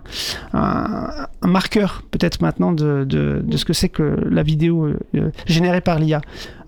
un, 0.54 1.28
marqueur, 1.44 2.04
peut-être 2.12 2.42
maintenant, 2.42 2.72
de, 2.72 3.44
ce 3.56 3.66
que 3.66 3.74
c'est 3.74 3.90
que 3.90 4.18
la 4.30 4.44
vidéo 4.44 4.88
euh, 4.88 5.32
générée 5.46 5.82
par 5.82 6.00
l'IA. 6.00 6.22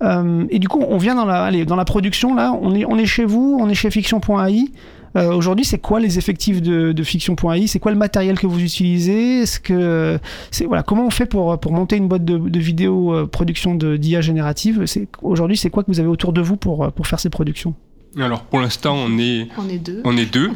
Euh, 0.04 0.46
et 0.50 0.60
du 0.60 0.68
coup, 0.68 0.84
on 0.88 0.98
vient 0.98 1.16
dans 1.16 1.26
la, 1.26 1.44
allez, 1.44 1.66
dans 1.66 1.76
la 1.76 1.86
production, 1.86 2.36
là. 2.36 2.54
On 2.62 2.76
est, 2.76 2.86
on 2.86 2.98
est 2.98 3.06
chez 3.06 3.26
vous, 3.26 3.58
on 3.60 3.70
est 3.70 3.76
chez 3.76 3.90
Fiction.ai. 3.90 4.72
Euh, 5.16 5.32
Aujourd'hui, 5.34 5.64
c'est 5.66 5.78
quoi 5.80 6.00
les 6.00 6.18
effectifs 6.18 6.62
de, 6.62 6.92
de 6.92 7.04
Fiction.ai 7.04 7.68
C'est 7.68 7.80
quoi 7.80 7.92
le 7.92 7.98
matériel 7.98 8.38
que 8.38 8.48
vous 8.48 8.60
utilisez? 8.62 9.42
Est-ce 9.42 9.60
que 9.60 10.20
c'est 10.52 10.66
voilà 10.66 10.84
comment 10.84 11.06
on 11.06 11.10
fait 11.10 11.26
pour 11.26 11.58
pour 11.60 11.72
monter 11.72 11.96
une 11.98 12.08
boîte 12.08 12.26
de, 12.26 12.38
de 12.38 12.60
vidéo 12.60 13.14
euh, 13.14 13.26
production 13.26 13.76
de 13.76 13.96
d'IA 13.98 14.22
générative? 14.22 14.86
C'est 14.86 15.08
aujourd'hui, 15.22 15.58
c'est 15.58 15.70
quoi 15.70 15.84
que 15.84 15.92
vous 15.92 16.00
avez 16.00 16.10
autour 16.10 16.34
de 16.34 16.42
vous 16.42 16.58
pour 16.58 16.84
euh, 16.84 16.90
pour 16.90 17.08
faire 17.08 17.20
ces 17.20 17.30
productions? 17.30 17.76
Alors 18.18 18.44
pour 18.44 18.60
l'instant, 18.60 18.96
on 18.96 19.18
est, 19.18 19.48
on 19.58 19.68
est 19.70 19.78
deux. 19.78 20.02
on 20.06 20.16
est 20.18 20.26
deux. 20.32 20.50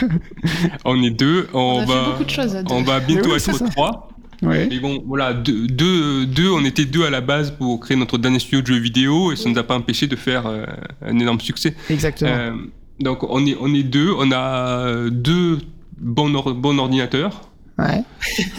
on 0.84 1.02
est 1.02 1.10
deux. 1.10 1.48
On, 1.52 1.58
On 1.58 1.80
a 1.80 1.84
va, 1.86 1.94
fait 2.04 2.10
beaucoup 2.10 2.24
de 2.24 2.30
choses 2.30 2.56
à 2.56 2.62
deux. 2.62 2.74
on 2.74 2.82
va 2.82 3.00
bientôt 3.00 3.30
oui, 3.30 3.36
être 3.36 3.54
ça. 3.54 3.64
trois. 3.68 4.08
Ouais. 4.42 4.66
Mais 4.70 4.78
bon, 4.80 5.02
voilà, 5.06 5.34
deux, 5.34 5.66
deux, 5.66 6.24
deux, 6.26 6.50
on 6.50 6.64
était 6.64 6.86
deux 6.86 7.04
à 7.04 7.10
la 7.10 7.20
base 7.20 7.50
pour 7.50 7.78
créer 7.78 7.96
notre 7.96 8.16
dernier 8.16 8.38
studio 8.38 8.62
de 8.62 8.66
jeux 8.68 8.78
vidéo 8.78 9.32
et 9.32 9.36
ça 9.36 9.48
ne 9.48 9.54
nous 9.54 9.60
a 9.60 9.62
pas 9.64 9.76
empêché 9.76 10.06
de 10.06 10.16
faire 10.16 10.46
euh, 10.46 10.64
un 11.04 11.18
énorme 11.18 11.40
succès. 11.40 11.74
Exactement. 11.90 12.30
Euh, 12.30 12.52
donc 13.00 13.22
on 13.24 13.44
est, 13.46 13.56
on 13.60 13.72
est 13.74 13.82
deux, 13.82 14.12
on 14.16 14.30
a 14.32 14.86
euh, 14.86 15.10
deux 15.10 15.58
bons, 15.98 16.34
or- 16.34 16.54
bons 16.54 16.78
ordinateurs 16.78 17.46
Ouais. 17.78 18.04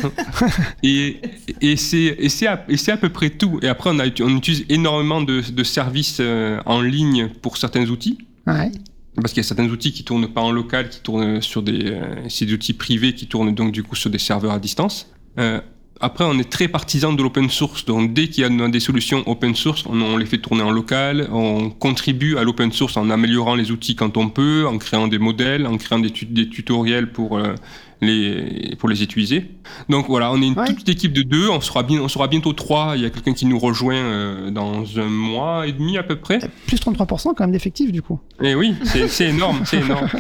et, 0.84 1.20
et 1.62 1.76
c'est 1.78 2.48
à, 2.48 2.66
à 2.88 2.98
peu 2.98 3.10
près 3.10 3.30
tout. 3.30 3.60
Et 3.62 3.68
après, 3.68 3.92
on, 3.94 4.00
a, 4.00 4.06
on 4.22 4.36
utilise 4.38 4.66
énormément 4.68 5.22
de, 5.22 5.42
de 5.48 5.64
services 5.64 6.18
euh, 6.20 6.60
en 6.66 6.82
ligne 6.82 7.30
pour 7.42 7.58
certains 7.58 7.88
outils. 7.90 8.18
Ouais. 8.48 8.72
Parce 9.16 9.34
qu'il 9.34 9.44
y 9.44 9.46
a 9.46 9.48
certains 9.48 9.70
outils 9.70 9.92
qui 9.92 10.04
tournent 10.04 10.28
pas 10.28 10.42
en 10.42 10.52
local, 10.52 10.90
qui 10.90 11.02
tournent 11.02 11.40
sur 11.42 11.62
des, 11.62 11.92
euh, 11.92 12.02
c'est 12.30 12.46
des 12.46 12.54
outils 12.54 12.74
privés 12.74 13.14
qui 13.14 13.28
tournent 13.28 13.54
donc 13.54 13.72
du 13.72 13.84
coup 13.84 13.96
sur 13.96 14.10
des 14.10 14.18
serveurs 14.18 14.54
à 14.54 14.60
distance. 14.60 15.08
Euh, 15.38 15.62
après, 16.02 16.24
on 16.26 16.38
est 16.40 16.50
très 16.50 16.68
partisan 16.68 17.14
de 17.14 17.22
l'open 17.24 17.50
source. 17.50 17.86
Donc, 17.86 18.14
dès 18.14 18.28
qu'il 18.28 18.44
y 18.44 18.46
a 18.62 18.68
des 18.70 18.80
solutions 18.80 19.24
open 19.28 19.56
source, 19.56 19.84
on, 19.88 20.02
on 20.02 20.18
les 20.18 20.26
fait 20.26 20.38
tourner 20.40 20.64
en 20.64 20.72
local. 20.72 21.28
On 21.32 21.70
contribue 21.70 22.38
à 22.38 22.44
l'open 22.44 22.72
source 22.72 22.98
en 22.98 23.10
améliorant 23.10 23.56
les 23.56 23.72
outils 23.72 23.96
quand 23.96 24.18
on 24.18 24.30
peut, 24.30 24.66
en 24.68 24.78
créant 24.78 25.08
des 25.08 25.20
modèles, 25.20 25.66
en 25.68 25.78
créant 25.78 26.00
des, 26.00 26.10
tu- 26.12 26.26
des 26.26 26.50
tutoriels 26.50 27.12
pour 27.12 27.38
euh, 27.38 27.54
les 28.02 28.76
pour 28.80 28.90
les 28.90 29.04
utiliser. 29.04 29.46
Donc 29.90 30.08
voilà, 30.08 30.32
on 30.32 30.42
est 30.42 30.48
une 30.48 30.58
Ouais. 30.58 30.66
toute 30.66 30.76
petite 30.78 30.90
équipe 30.90 31.14
de 31.14 31.22
deux. 31.22 31.50
On 31.50 31.62
sera 31.62 31.84
bien, 31.84 32.02
on 32.02 32.08
sera 32.08 32.28
bientôt 32.28 32.54
trois. 32.54 32.94
Il 32.96 33.04
y 33.04 33.06
a 33.06 33.10
quelqu'un 33.10 33.34
qui 33.34 33.46
nous 33.46 33.60
rejoint 33.60 33.94
euh, 33.96 34.50
dans 34.52 34.84
un 35.00 35.06
mois 35.10 35.68
et 35.68 35.72
demi 35.72 35.98
à 35.98 36.04
peu 36.04 36.16
près. 36.16 36.40
Plus 36.68 36.78
33% 36.78 37.34
quand 37.36 37.42
même 37.42 37.52
d'effectifs 37.52 37.92
du 37.92 38.02
coup. 38.02 38.20
Et 38.42 38.56
oui, 38.56 38.74
c'est 38.86 39.08
c'est 39.08 39.30
énorme, 39.30 39.62
c'est 39.66 39.78
énorme. 39.82 40.08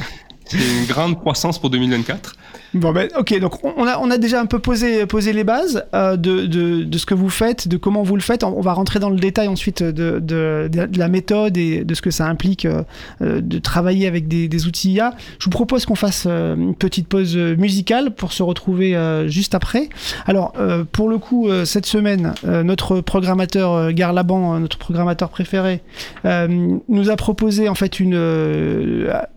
C'est 0.51 0.57
une 0.57 0.85
grande 0.85 1.17
croissance 1.17 1.59
pour 1.59 1.69
2024. 1.69 2.35
Bon 2.73 2.93
ben 2.93 3.09
ok 3.17 3.37
donc 3.39 3.63
on 3.63 3.85
a 3.85 4.17
déjà 4.17 4.39
un 4.39 4.45
peu 4.45 4.59
posé 4.59 5.05
les 5.33 5.43
bases 5.43 5.85
euh, 5.93 6.15
de, 6.15 6.97
ce 6.97 7.05
que 7.05 7.13
vous 7.13 7.29
faites, 7.29 7.67
de 7.67 7.77
comment 7.77 8.03
vous 8.03 8.15
le 8.15 8.21
faites. 8.21 8.43
On 8.43 8.61
va 8.61 8.73
rentrer 8.73 8.99
dans 8.99 9.09
le 9.09 9.17
détail 9.17 9.47
ensuite 9.47 9.83
de 9.83 10.69
la 10.97 11.07
méthode 11.07 11.57
et 11.57 11.83
de 11.83 11.93
ce 11.93 12.01
que 12.01 12.11
ça 12.11 12.27
implique 12.27 12.65
euh, 12.65 12.83
euh, 13.21 13.41
de 13.41 13.59
travailler 13.59 14.07
avec 14.07 14.27
des, 14.27 14.67
outils 14.67 14.91
IA. 14.93 15.15
Je 15.39 15.45
vous 15.45 15.51
propose 15.51 15.85
qu'on 15.85 15.95
fasse 15.95 16.25
une 16.25 16.75
petite 16.75 17.07
pause 17.07 17.35
musicale 17.35 18.11
pour 18.11 18.31
se 18.31 18.43
retrouver 18.43 18.95
juste 19.27 19.55
après. 19.55 19.89
Alors 20.27 20.53
pour 20.91 21.09
le 21.09 21.17
coup 21.17 21.47
cette 21.65 21.85
semaine 21.85 22.33
notre 22.43 23.01
programmateur 23.01 23.91
Gare 23.93 24.13
Laban, 24.13 24.55
euh, 24.55 24.59
notre 24.59 24.77
programmateur 24.77 25.29
préféré, 25.29 25.81
nous 26.25 27.09
a 27.09 27.15
proposé 27.15 27.69
en 27.69 27.75
fait 27.75 27.99
une 27.99 28.17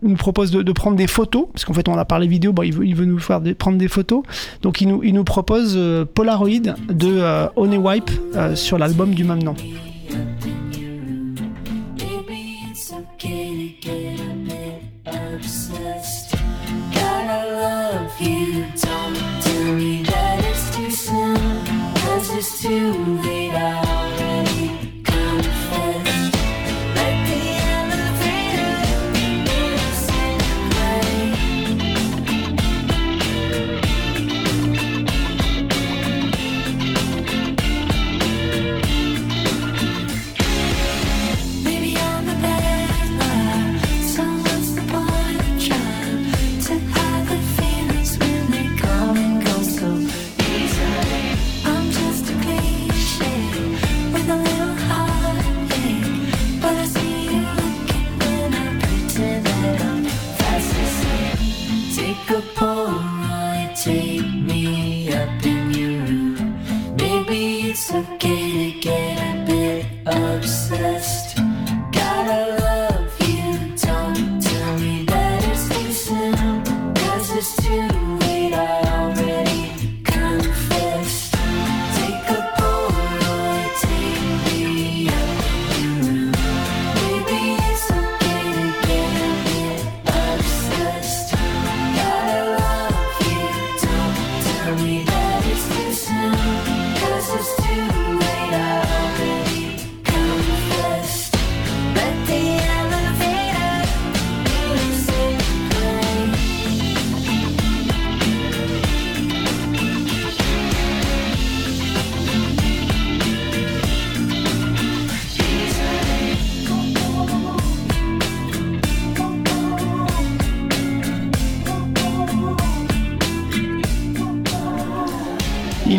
nous 0.01 0.15
propose 0.15 0.51
de 0.51 0.71
prendre 0.71 0.95
des 0.95 1.04
photos 1.07 1.47
parce 1.51 1.65
qu'en 1.65 1.73
fait 1.73 1.87
on 1.87 1.97
a 1.97 2.05
parlé 2.05 2.27
vidéo 2.27 2.53
bon 2.53 2.63
il 2.63 2.95
veut, 2.95 3.05
nous 3.05 3.19
faire 3.19 3.41
des- 3.41 3.53
prendre 3.53 3.77
des 3.77 3.87
photos. 3.87 4.23
Donc 4.61 4.81
il 4.81 4.87
nous, 4.87 5.23
propose 5.23 5.73
euh, 5.75 6.05
Polaroid 6.05 6.49
de 6.49 7.19
euh, 7.21 7.47
Wipe 7.55 8.11
euh, 8.35 8.55
sur 8.55 8.77
l'album 8.77 9.13
du 9.13 9.23
même 9.23 9.43
nom 9.43 9.55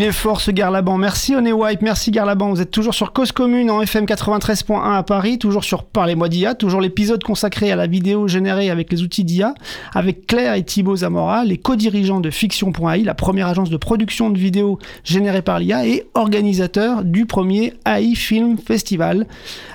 est 0.06 0.12
fort 0.12 0.40
ce 0.40 0.52
Garlaban. 0.52 0.98
Merci 0.98 1.34
Oné 1.34 1.52
Wipe, 1.52 1.82
merci 1.82 2.12
Garlaban. 2.12 2.50
Vous 2.50 2.60
êtes 2.60 2.70
toujours 2.70 2.94
sur 2.94 3.12
Cause 3.12 3.32
Commune 3.32 3.70
en 3.72 3.82
FM 3.82 4.04
93.1 4.04 4.94
à 4.94 5.02
Paris, 5.02 5.38
toujours 5.38 5.64
sur 5.64 5.82
Parlez-moi 5.82 6.28
d'IA, 6.28 6.54
toujours 6.54 6.80
l'épisode 6.80 7.24
consacré 7.24 7.72
à 7.72 7.76
la 7.76 7.88
vidéo 7.88 8.28
générée 8.28 8.70
avec 8.70 8.92
les 8.92 9.02
outils 9.02 9.24
d'IA, 9.24 9.54
avec 9.94 10.26
Claire 10.28 10.54
et 10.54 10.62
Thibaut 10.62 10.96
Zamora, 10.96 11.44
les 11.44 11.58
co-dirigeants 11.58 12.20
de 12.20 12.30
Fiction.ai, 12.30 13.02
la 13.02 13.14
première 13.14 13.48
agence 13.48 13.68
de 13.68 13.76
production 13.76 14.30
de 14.30 14.38
vidéos 14.38 14.78
générée 15.02 15.42
par 15.42 15.58
l'IA 15.58 15.86
et 15.86 16.04
organisateurs 16.14 17.02
du 17.02 17.26
premier 17.26 17.72
AI 17.84 18.14
Film 18.14 18.58
Festival. 18.58 19.26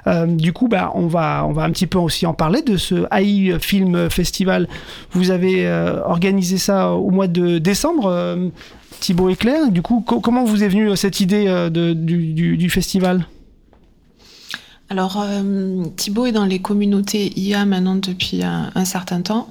Euh, 0.08 0.28
du 0.28 0.54
coup, 0.54 0.70
bah, 0.70 0.92
on, 0.96 1.08
va, 1.08 1.46
on 1.46 1.52
va 1.52 1.64
un 1.64 1.72
petit 1.72 1.88
peu 1.88 2.00
aussi 2.00 2.26
en 2.26 2.34
parler 2.34 2.62
de 2.62 2.78
ce 2.78 3.06
AI 3.12 3.60
Film 3.60 4.10
Festival. 4.10 4.70
Vous 5.12 5.30
avez 5.30 5.68
euh, 5.68 6.02
organisé 6.06 6.58
ça 6.58 6.92
au 6.92 7.10
mois 7.10 7.28
de 7.28 7.58
décembre. 7.58 8.08
euh, 8.08 8.50
Thibaut 9.00 9.30
et 9.30 9.36
Claire, 9.36 9.72
du 9.72 9.82
coup, 9.82 10.02
co- 10.02 10.20
comment 10.20 10.44
vous 10.44 10.64
est 10.64 10.68
venue 10.68 10.90
euh, 10.90 10.96
cette 10.96 11.20
idée 11.20 11.46
euh, 11.48 11.70
du, 11.70 12.70
festival? 12.70 13.28
Alors, 14.90 15.22
euh, 15.22 15.86
Thibaut 15.96 16.26
est 16.26 16.32
dans 16.32 16.46
les 16.46 16.60
communautés 16.60 17.32
IA 17.40 17.66
maintenant 17.66 17.96
depuis 17.96 18.44
un, 18.44 18.86
certain 18.86 19.22
temps 19.22 19.48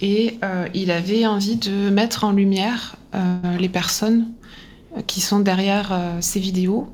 et 0.00 0.38
il 0.74 0.90
avait 0.90 1.24
envie 1.26 1.56
de 1.56 1.90
mettre 1.90 2.24
en 2.24 2.32
lumière 2.32 2.96
les 3.58 3.68
personnes 3.68 4.26
qui 5.06 5.20
sont 5.20 5.38
derrière 5.38 5.96
ces 6.20 6.40
vidéos 6.40 6.88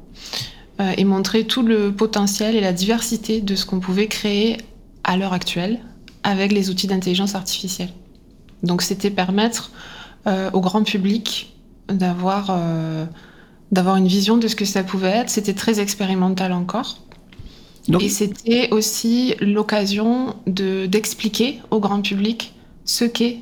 et 0.78 1.04
montrer 1.04 1.44
tout 1.44 1.62
le 1.62 1.90
potentiel 1.90 2.54
et 2.54 2.60
la 2.60 2.74
diversité 2.74 3.40
de 3.40 3.54
ce 3.54 3.64
qu'on 3.64 3.80
pouvait 3.80 4.08
créer 4.08 4.58
à 5.02 5.16
l'heure 5.16 5.32
actuelle 5.32 5.80
avec 6.22 6.52
les 6.52 6.68
outils 6.68 6.86
d'intelligence 6.86 7.34
artificielle. 7.34 7.90
Donc, 8.62 8.82
c'était 8.82 9.10
permettre 9.10 9.72
au 10.52 10.60
grand 10.60 10.82
public 10.82 11.50
d'avoir 11.90 12.48
euh, 12.50 13.04
d'avoir 13.72 13.96
une 13.96 14.08
vision 14.08 14.36
de 14.36 14.48
ce 14.48 14.56
que 14.56 14.64
ça 14.64 14.82
pouvait 14.82 15.08
être. 15.10 15.30
C'était 15.30 15.54
très 15.54 15.80
expérimental 15.80 16.52
encore. 16.52 16.98
Donc- 17.88 18.02
Et 18.02 18.08
c'était 18.08 18.68
aussi 18.72 19.34
l'occasion 19.40 20.34
de 20.46 20.86
d'expliquer 20.86 21.60
au 21.70 21.80
grand 21.80 22.02
public 22.02 22.54
ce 22.84 23.04
qu'est 23.04 23.38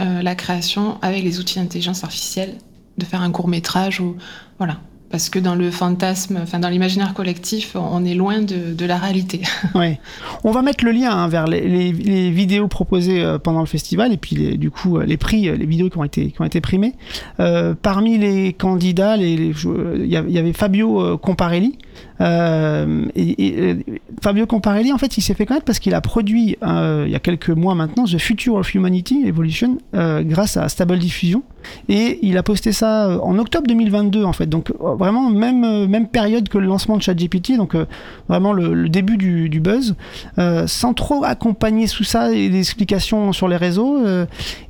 euh, 0.00 0.22
la 0.22 0.34
création 0.34 0.98
avec 1.02 1.22
les 1.22 1.38
outils 1.38 1.58
d'intelligence 1.58 2.02
artificielle, 2.04 2.54
de 2.98 3.04
faire 3.04 3.22
un 3.22 3.30
court 3.30 3.48
métrage 3.48 4.00
ou 4.00 4.16
voilà. 4.58 4.80
Parce 5.10 5.28
que 5.28 5.38
dans 5.38 5.54
le 5.54 5.70
fantasme, 5.70 6.40
enfin 6.42 6.58
dans 6.58 6.68
l'imaginaire 6.68 7.14
collectif, 7.14 7.76
on 7.76 8.04
est 8.04 8.14
loin 8.14 8.40
de, 8.40 8.84
la 8.84 8.98
réalité. 8.98 9.42
Ouais. 9.74 10.00
On 10.44 10.50
va 10.50 10.62
mettre 10.62 10.84
le 10.84 10.92
lien 10.92 11.10
hein, 11.10 11.28
vers 11.28 11.46
les, 11.46 11.92
vidéos 11.92 12.68
proposées 12.68 13.22
euh, 13.22 13.38
pendant 13.38 13.60
le 13.60 13.66
festival 13.66 14.12
et 14.12 14.16
puis 14.16 14.36
les- 14.36 14.56
du 14.56 14.70
coup 14.70 14.98
euh, 14.98 15.04
les 15.04 15.16
prix, 15.16 15.48
euh, 15.48 15.56
les 15.56 15.66
vidéos 15.66 15.88
qui 15.88 15.98
ont 15.98 16.04
été, 16.04 16.30
qui 16.30 16.40
ont 16.40 16.44
été 16.44 16.60
primées. 16.60 16.94
Parmi 17.82 18.18
les 18.18 18.52
candidats, 18.52 19.16
il 19.16 19.54
y, 20.06 20.16
avait 20.38 20.52
Fabio 20.52 21.18
Comparelli. 21.18 21.78
Euh, 22.20 23.06
euh, 23.16 23.74
Fabio 24.22 24.46
Comparelli, 24.46 24.92
en 24.92 24.98
fait, 24.98 25.18
il 25.18 25.22
s'est 25.22 25.34
fait 25.34 25.46
connaître 25.46 25.64
parce 25.64 25.78
qu'il 25.78 25.94
a 25.94 26.00
produit 26.00 26.56
euh, 26.62 27.04
il 27.06 27.12
y 27.12 27.16
a 27.16 27.20
quelques 27.20 27.50
mois 27.50 27.74
maintenant 27.74 28.04
The 28.04 28.18
Future 28.18 28.54
of 28.54 28.74
Humanity 28.74 29.24
Evolution 29.26 29.78
grâce 29.92 30.56
à 30.56 30.68
Stable 30.68 30.98
Diffusion. 30.98 31.42
Et 31.88 32.18
il 32.20 32.36
a 32.36 32.42
posté 32.42 32.72
ça 32.72 33.18
en 33.22 33.38
octobre 33.38 33.66
2022, 33.66 34.22
en 34.24 34.34
fait. 34.34 34.46
Donc, 34.46 34.70
vraiment, 34.78 35.30
même, 35.30 35.86
même 35.86 36.08
période 36.08 36.48
que 36.48 36.58
le 36.58 36.66
lancement 36.66 36.98
de 36.98 37.02
ChatGPT. 37.02 37.56
Donc, 37.56 37.74
vraiment 38.28 38.52
le, 38.52 38.88
début 38.88 39.16
du, 39.16 39.60
buzz. 39.60 39.94
Sans 40.66 40.94
trop 40.94 41.24
accompagner 41.24 41.86
sous 41.86 42.04
ça 42.04 42.30
des 42.30 42.58
explications 42.58 43.32
sur 43.32 43.48
les 43.48 43.56
réseaux. 43.56 43.98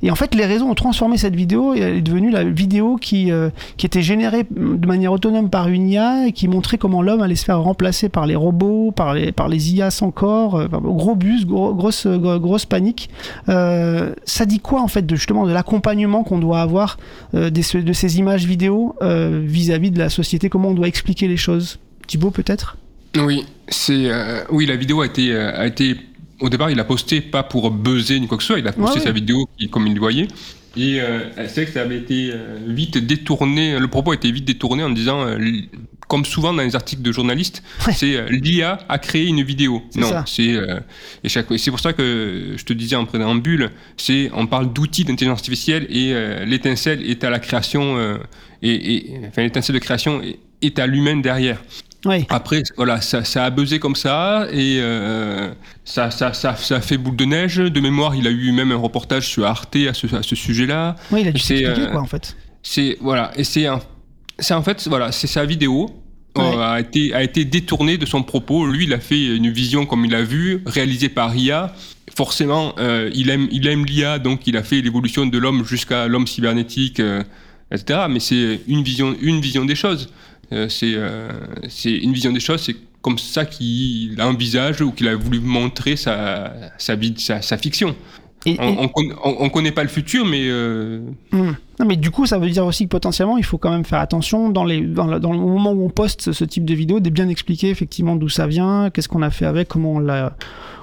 et 0.01 0.09
en 0.11 0.15
fait, 0.15 0.35
les 0.35 0.45
réseaux 0.45 0.67
ont 0.67 0.75
transformé 0.75 1.17
cette 1.17 1.35
vidéo 1.35 1.73
et 1.73 1.79
elle 1.79 1.97
est 1.97 2.01
devenue 2.01 2.31
la 2.31 2.45
vidéo 2.45 2.95
qui, 2.95 3.29
qui 3.75 3.85
était 3.85 4.01
générée 4.01 4.45
de 4.49 4.87
manière 4.87 5.11
autonome 5.11 5.49
par 5.49 5.67
une 5.67 5.89
IA 5.89 6.27
et 6.27 6.31
qui 6.31 6.47
montrait 6.47 6.77
comment 6.77 7.01
l'homme 7.01 7.21
allait 7.21 7.34
se 7.35 7.45
faire 7.45 7.61
remplacer 7.61 8.09
par 8.09 8.25
les 8.25 8.35
robots, 8.35 8.91
par 8.91 9.13
les, 9.13 9.31
par 9.31 9.47
les 9.47 9.73
IA 9.73 9.91
sans 9.91 10.11
corps. 10.11 10.55
euh, 10.59 10.67
gros 10.67 11.15
bus, 11.15 11.45
gros- 11.45 11.73
grosse, 11.73 12.07
gros- 12.07 12.39
grosse 12.39 12.65
panique. 12.65 13.09
Euh, 13.49 14.13
ça 14.25 14.45
dit 14.45 14.59
quoi, 14.59 14.81
en 14.81 14.87
fait, 14.87 15.05
de, 15.05 15.15
justement, 15.15 15.45
de 15.45 15.51
l'accompagnement 15.53 16.23
qu'on 16.23 16.39
doit 16.39 16.61
avoir 16.61 16.97
euh, 17.33 17.49
des- 17.49 17.81
de 17.81 17.93
ces 17.93 18.17
images 18.19 18.45
vidéo 18.45 18.95
euh, 19.01 19.41
vis-à-vis 19.45 19.91
de 19.91 19.99
la 19.99 20.09
société? 20.09 20.49
Comment 20.49 20.69
on 20.69 20.73
doit 20.73 20.87
expliquer 20.87 21.27
les 21.27 21.37
choses? 21.37 21.79
Thibaut, 22.07 22.31
peut-être? 22.31 22.77
Oui, 23.17 23.45
c'est 23.69 24.09
oui 24.51 24.65
la 24.65 24.75
vidéo 24.75 25.01
a 25.01 25.05
été 25.05 25.35
a 25.35 25.65
été 25.65 25.95
au 26.41 26.49
départ 26.49 26.69
il 26.69 26.79
a 26.81 26.83
posté 26.83 27.21
pas 27.21 27.43
pour 27.43 27.71
buzzer 27.71 28.19
ni 28.19 28.27
quoi 28.27 28.37
que 28.37 28.43
ce 28.43 28.47
soit, 28.47 28.59
il 28.59 28.67
a 28.67 28.73
posté 28.73 28.91
Ouais, 28.91 28.97
ouais. 28.99 29.05
sa 29.05 29.11
vidéo 29.13 29.47
qui- 29.57 29.69
comme 29.69 29.87
il 29.87 29.93
le 29.93 29.99
voyait 30.01 30.27
et 30.77 30.99
euh, 31.01 31.19
c'est 31.47 31.55
vrai 31.55 31.65
que 31.65 31.71
ça 31.71 31.81
avait 31.81 31.97
été 31.97 32.31
euh, 32.33 32.57
vite 32.67 32.97
détourné, 32.97 33.79
le 33.79 33.87
propos 33.87 34.11
a 34.11 34.15
été 34.15 34.31
vite 34.31 34.45
détourné 34.45 34.83
en 34.83 34.89
disant 34.89 35.25
euh, 35.25 35.37
comme 36.07 36.23
souvent 36.25 36.53
dans 36.53 36.61
les 36.63 36.75
articles 36.75 37.01
de 37.01 37.11
journalistes, 37.11 37.63
Ouais. 37.87 37.93
c'est 37.93 38.15
euh, 38.15 38.27
l'IA 38.29 38.79
a 38.89 38.99
créé 38.99 39.25
une 39.25 39.41
vidéo. 39.43 39.81
C'est 39.89 39.99
Non, 39.99 40.11
c'est 40.27 40.55
et 41.23 41.29
chaque 41.29 41.47
c'est 41.57 41.71
pour 41.71 41.79
ça 41.79 41.93
que 41.93 42.53
je 42.57 42.63
te 42.63 42.73
disais 42.73 42.95
en 42.95 43.05
préambule, 43.05 43.71
c'est 43.97 44.29
on 44.33 44.45
parle 44.47 44.71
d'outils 44.73 45.03
d'intelligence 45.05 45.39
artificielle 45.39 45.87
et 45.89 46.13
l'étincelle 46.45 47.09
est 47.09 47.23
à 47.23 47.29
la 47.29 47.39
création 47.39 47.97
et, 48.61 48.93
et 48.95 49.11
enfin 49.27 49.41
l'étincelle 49.43 49.75
de 49.75 49.79
création 49.79 50.21
est, 50.21 50.37
est 50.61 50.77
à 50.79 50.87
l'humain 50.87 51.17
derrière. 51.17 51.61
Oui. 52.05 52.25
Après, 52.29 52.61
voilà, 52.77 53.01
ça, 53.01 53.23
ça 53.23 53.45
a 53.45 53.49
buzzé 53.49 53.79
comme 53.79 53.95
ça 53.95 54.47
et 54.51 54.77
euh, 54.79 55.51
ça, 55.83 56.11
ça, 56.11 56.33
ça, 56.33 56.55
ça 56.55 56.75
a 56.77 56.81
fait 56.81 56.97
boule 56.97 57.15
de 57.15 57.25
neige. 57.25 57.57
De 57.57 57.79
mémoire, 57.79 58.15
il 58.15 58.27
a 58.27 58.29
eu 58.29 58.51
même 58.51 58.71
un 58.71 58.77
reportage 58.77 59.27
sur 59.27 59.45
Arte 59.45 59.75
à 59.89 59.93
ce, 59.93 60.07
à 60.15 60.21
ce 60.23 60.35
sujet-là. 60.35 60.95
Oui, 61.11 61.21
il 61.21 61.27
a 61.27 61.31
dû 61.31 61.39
s'expliquer, 61.41 61.81
euh, 61.87 61.91
quoi, 61.91 62.01
en 62.01 62.05
fait. 62.05 62.35
C'est 62.61 62.97
voilà, 63.01 63.31
et 63.35 63.43
c'est 63.43 63.67
en 63.67 63.79
fait 64.63 64.87
voilà, 64.87 65.11
c'est 65.11 65.27
sa 65.27 65.45
vidéo. 65.45 65.89
euh, 66.37 66.41
Ouais. 66.41 66.61
a 66.61 66.79
été 66.81 67.13
a 67.13 67.23
été 67.23 67.45
détournée 67.45 67.97
de 67.97 68.05
son 68.05 68.21
propos. 68.23 68.65
Lui, 68.67 68.83
il 68.85 68.93
a 68.93 68.99
fait 68.99 69.35
une 69.35 69.49
vision 69.51 69.85
comme 69.85 70.03
il 70.05 70.13
a 70.15 70.21
vu, 70.21 70.61
réalisée 70.65 71.09
par 71.09 71.35
IA. 71.35 71.73
Forcément, 72.15 72.73
euh, 72.77 73.09
il 73.15 73.29
aime 73.29 73.47
il 73.51 73.67
aime 73.67 73.85
l'IA, 73.85 74.19
donc 74.19 74.45
il 74.47 74.57
a 74.57 74.63
fait 74.63 74.81
l'évolution 74.81 75.25
de 75.25 75.37
l'homme 75.37 75.63
jusqu'à 75.65 76.07
l'homme 76.07 76.27
cybernétique, 76.27 76.99
euh, 76.99 77.23
etc. 77.71 78.01
Mais 78.09 78.19
c'est 78.19 78.61
une 78.67 78.83
vision 78.83 79.15
une 79.21 79.39
vision 79.41 79.63
des 79.65 79.75
choses. 79.75 80.09
Euh, 80.51 80.69
c'est 80.69 80.93
euh, 80.95 81.29
c'est 81.67 81.95
une 81.95 82.13
vision 82.13 82.31
des 82.31 82.39
choses. 82.39 82.61
C'est 82.61 82.75
comme 83.01 83.17
ça 83.17 83.45
qu'il 83.45 84.19
envisage 84.21 84.81
ou 84.81 84.91
qu'il 84.91 85.07
a 85.07 85.15
voulu 85.15 85.39
montrer 85.39 85.95
sa 85.95 86.53
sa, 86.77 86.95
vie- 86.95 87.15
sa, 87.17 87.41
sa 87.41 87.57
fiction. 87.57 87.95
Et- 88.47 88.57
On, 88.59 88.83
et- 88.85 89.13
on 89.23 89.49
connaît 89.49 89.71
pas 89.71 89.81
le 89.81 89.89
futur, 89.89 90.23
mais 90.23 90.43
euh, 90.47 90.99
Hmm. 91.31 91.53
Non, 91.79 91.85
mais 91.87 91.95
du 91.97 92.11
coup, 92.11 92.25
ça 92.27 92.37
veut 92.37 92.49
dire 92.49 92.63
aussi 92.65 92.83
que 92.85 92.89
potentiellement, 92.89 93.37
il 93.37 93.43
faut 93.43 93.57
quand 93.57 93.71
même 93.71 93.83
faire 93.83 93.99
attention 93.99 94.49
dans, 94.49 94.63
les, 94.63 94.81
dans, 94.81 95.07
le, 95.07 95.19
dans 95.19 95.33
le 95.33 95.39
moment 95.39 95.71
où 95.71 95.83
on 95.83 95.89
poste 95.89 96.31
ce 96.31 96.43
type 96.45 96.63
de 96.63 96.73
vidéo, 96.75 96.99
de 96.99 97.09
bien 97.09 97.27
expliquer 97.27 97.69
effectivement 97.69 98.15
d'où 98.15 98.29
ça 98.29 98.45
vient, 98.47 98.91
qu'est-ce 98.91 99.09
qu'on 99.09 99.23
a 99.23 99.31
fait 99.31 99.45
avec, 99.47 99.67
comment 99.67 99.93
on 99.93 99.99
l'a. 99.99 100.37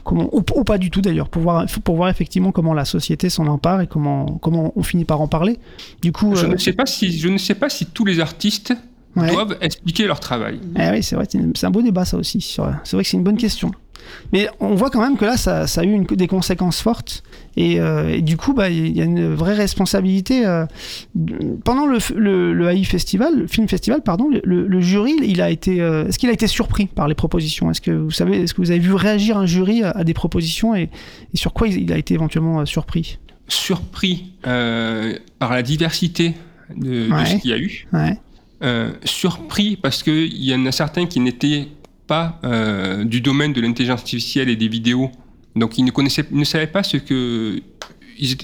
Comment, 0.05 0.29
ou, 0.35 0.42
ou 0.57 0.64
pas 0.64 0.77
du 0.79 0.90
tout 0.90 1.01
d'ailleurs, 1.01 1.29
pour 1.29 1.42
voir, 1.42 1.64
pour 1.85 1.94
voir 1.94 2.09
effectivement 2.11 2.51
comment 2.51 2.75
la 2.75 2.85
société 2.85 3.31
s'en 3.31 3.46
empare 3.46 3.81
et 3.83 3.87
comment, 3.87 4.27
comment 4.42 4.72
on 4.75 4.83
finit 4.83 5.05
par 5.05 5.20
en 5.20 5.29
parler. 5.29 5.59
Du 6.03 6.11
coup, 6.11 6.35
Je 6.35 6.46
euh, 6.46 6.48
ne 6.48 6.57
sais 6.57 6.72
pas 6.72 6.87
si 6.87 7.16
je 7.16 7.29
ne 7.29 7.38
sais 7.38 7.55
pas 7.55 7.68
si 7.70 7.87
tous 7.87 8.05
les 8.05 8.18
artistes 8.18 8.75
Ouais. 9.16 9.31
doivent 9.31 9.59
expliquer 9.61 10.07
leur 10.07 10.20
travail. 10.20 10.59
Eh 10.79 10.90
oui, 10.90 11.03
c'est 11.03 11.16
vrai, 11.16 11.27
c'est 11.55 11.66
un 11.66 11.70
beau 11.70 11.83
débat 11.83 12.05
ça 12.05 12.16
aussi. 12.16 12.40
sur- 12.40 12.72
C'est 12.85 12.96
vrai 12.96 13.05
que 13.05 13.11
c'est 13.11 13.16
une 13.16 13.22
bonne 13.25 13.37
question. 13.37 13.70
Mais 14.33 14.48
on 14.59 14.75
voit 14.75 14.90
quand 14.90 15.01
même 15.01 15.16
que 15.16 15.25
là, 15.25 15.37
ça, 15.37 15.66
ça 15.66 15.83
a 15.83 15.85
eu 15.85 15.92
une- 15.92 16.05
des 16.05 16.27
conséquences 16.27 16.81
fortes. 16.81 17.22
Et, 17.57 17.79
euh, 17.81 18.09
et 18.09 18.20
du 18.22 18.37
coup, 18.37 18.53
bah, 18.53 18.68
il 18.68 18.96
y 18.96 19.01
a 19.01 19.05
une 19.05 19.33
vraie 19.35 19.55
responsabilité. 19.55 20.44
euh, 20.46 20.66
pendant 21.64 21.87
le, 21.87 21.98
le, 22.16 22.53
le 22.53 22.70
AI 22.70 22.85
Festival, 22.85 23.38
le 23.40 23.46
Film 23.46 23.68
Festival, 23.68 24.03
pardon, 24.03 24.29
le, 24.42 24.81
jury, 24.81 25.14
il 25.22 25.40
a 25.40 25.51
été, 25.51 25.81
euh, 25.81 26.07
est-ce 26.09 26.18
qu'il 26.18 26.31
a 26.31 26.33
été 26.33 26.46
surpris 26.46 26.87
par 26.87 27.07
les 27.07 27.14
propositions? 27.14 27.70
Est-ce 27.70 27.81
que 27.81 27.90
vous 27.92 28.11
savez, 28.11 28.42
est-ce 28.42 28.55
que 28.55 28.61
vous 28.61 28.70
avez 28.70 28.81
vu 28.81 28.92
réagir 28.94 29.37
un 29.38 29.46
jury 29.46 29.83
à, 29.85 29.90
à 29.90 30.05
des 30.05 30.14
propositions 30.14 30.75
et, 30.75 30.90
et 31.33 31.37
sur 31.37 31.53
quoi 31.53 31.68
il, 31.68 31.81
il 31.81 31.92
a 31.92 31.98
été 31.98 32.14
éventuellement 32.14 32.64
surpris? 32.66 33.18
Surpris 33.48 34.33
par 34.42 35.53
la 35.53 35.62
diversité 35.62 36.35
de, 36.77 37.09
ce 37.27 37.37
qu'il 37.37 37.51
y 37.51 37.55
a 37.55 37.59
eu. 37.59 37.87
Ouais. 37.92 38.18
Euh, 38.62 38.92
surpris 39.05 39.77
parce 39.77 40.03
qu'il 40.05 40.40
y 40.44 40.55
en 40.55 40.64
a 40.66 40.72
certains 40.72 41.07
qui 41.07 41.18
n'étaient 41.18 41.66
pas 42.07 42.38
euh, 42.44 43.03
du 43.05 43.20
domaine 43.20 43.53
de 43.53 43.61
l'intelligence 43.61 44.01
artificielle 44.01 44.48
et 44.48 44.55
des 44.57 44.68
vidéos. 44.68 45.11
Donc 45.57 45.79
ils 45.79 45.85
ne 45.85 45.90
connaissaient, 45.90 46.25
ils 46.31 46.38
ne 46.38 46.44
savaient 46.44 46.68
pas 46.68 46.83
ce 46.85 46.96
que... 46.96 47.61
Ils, 48.18 48.37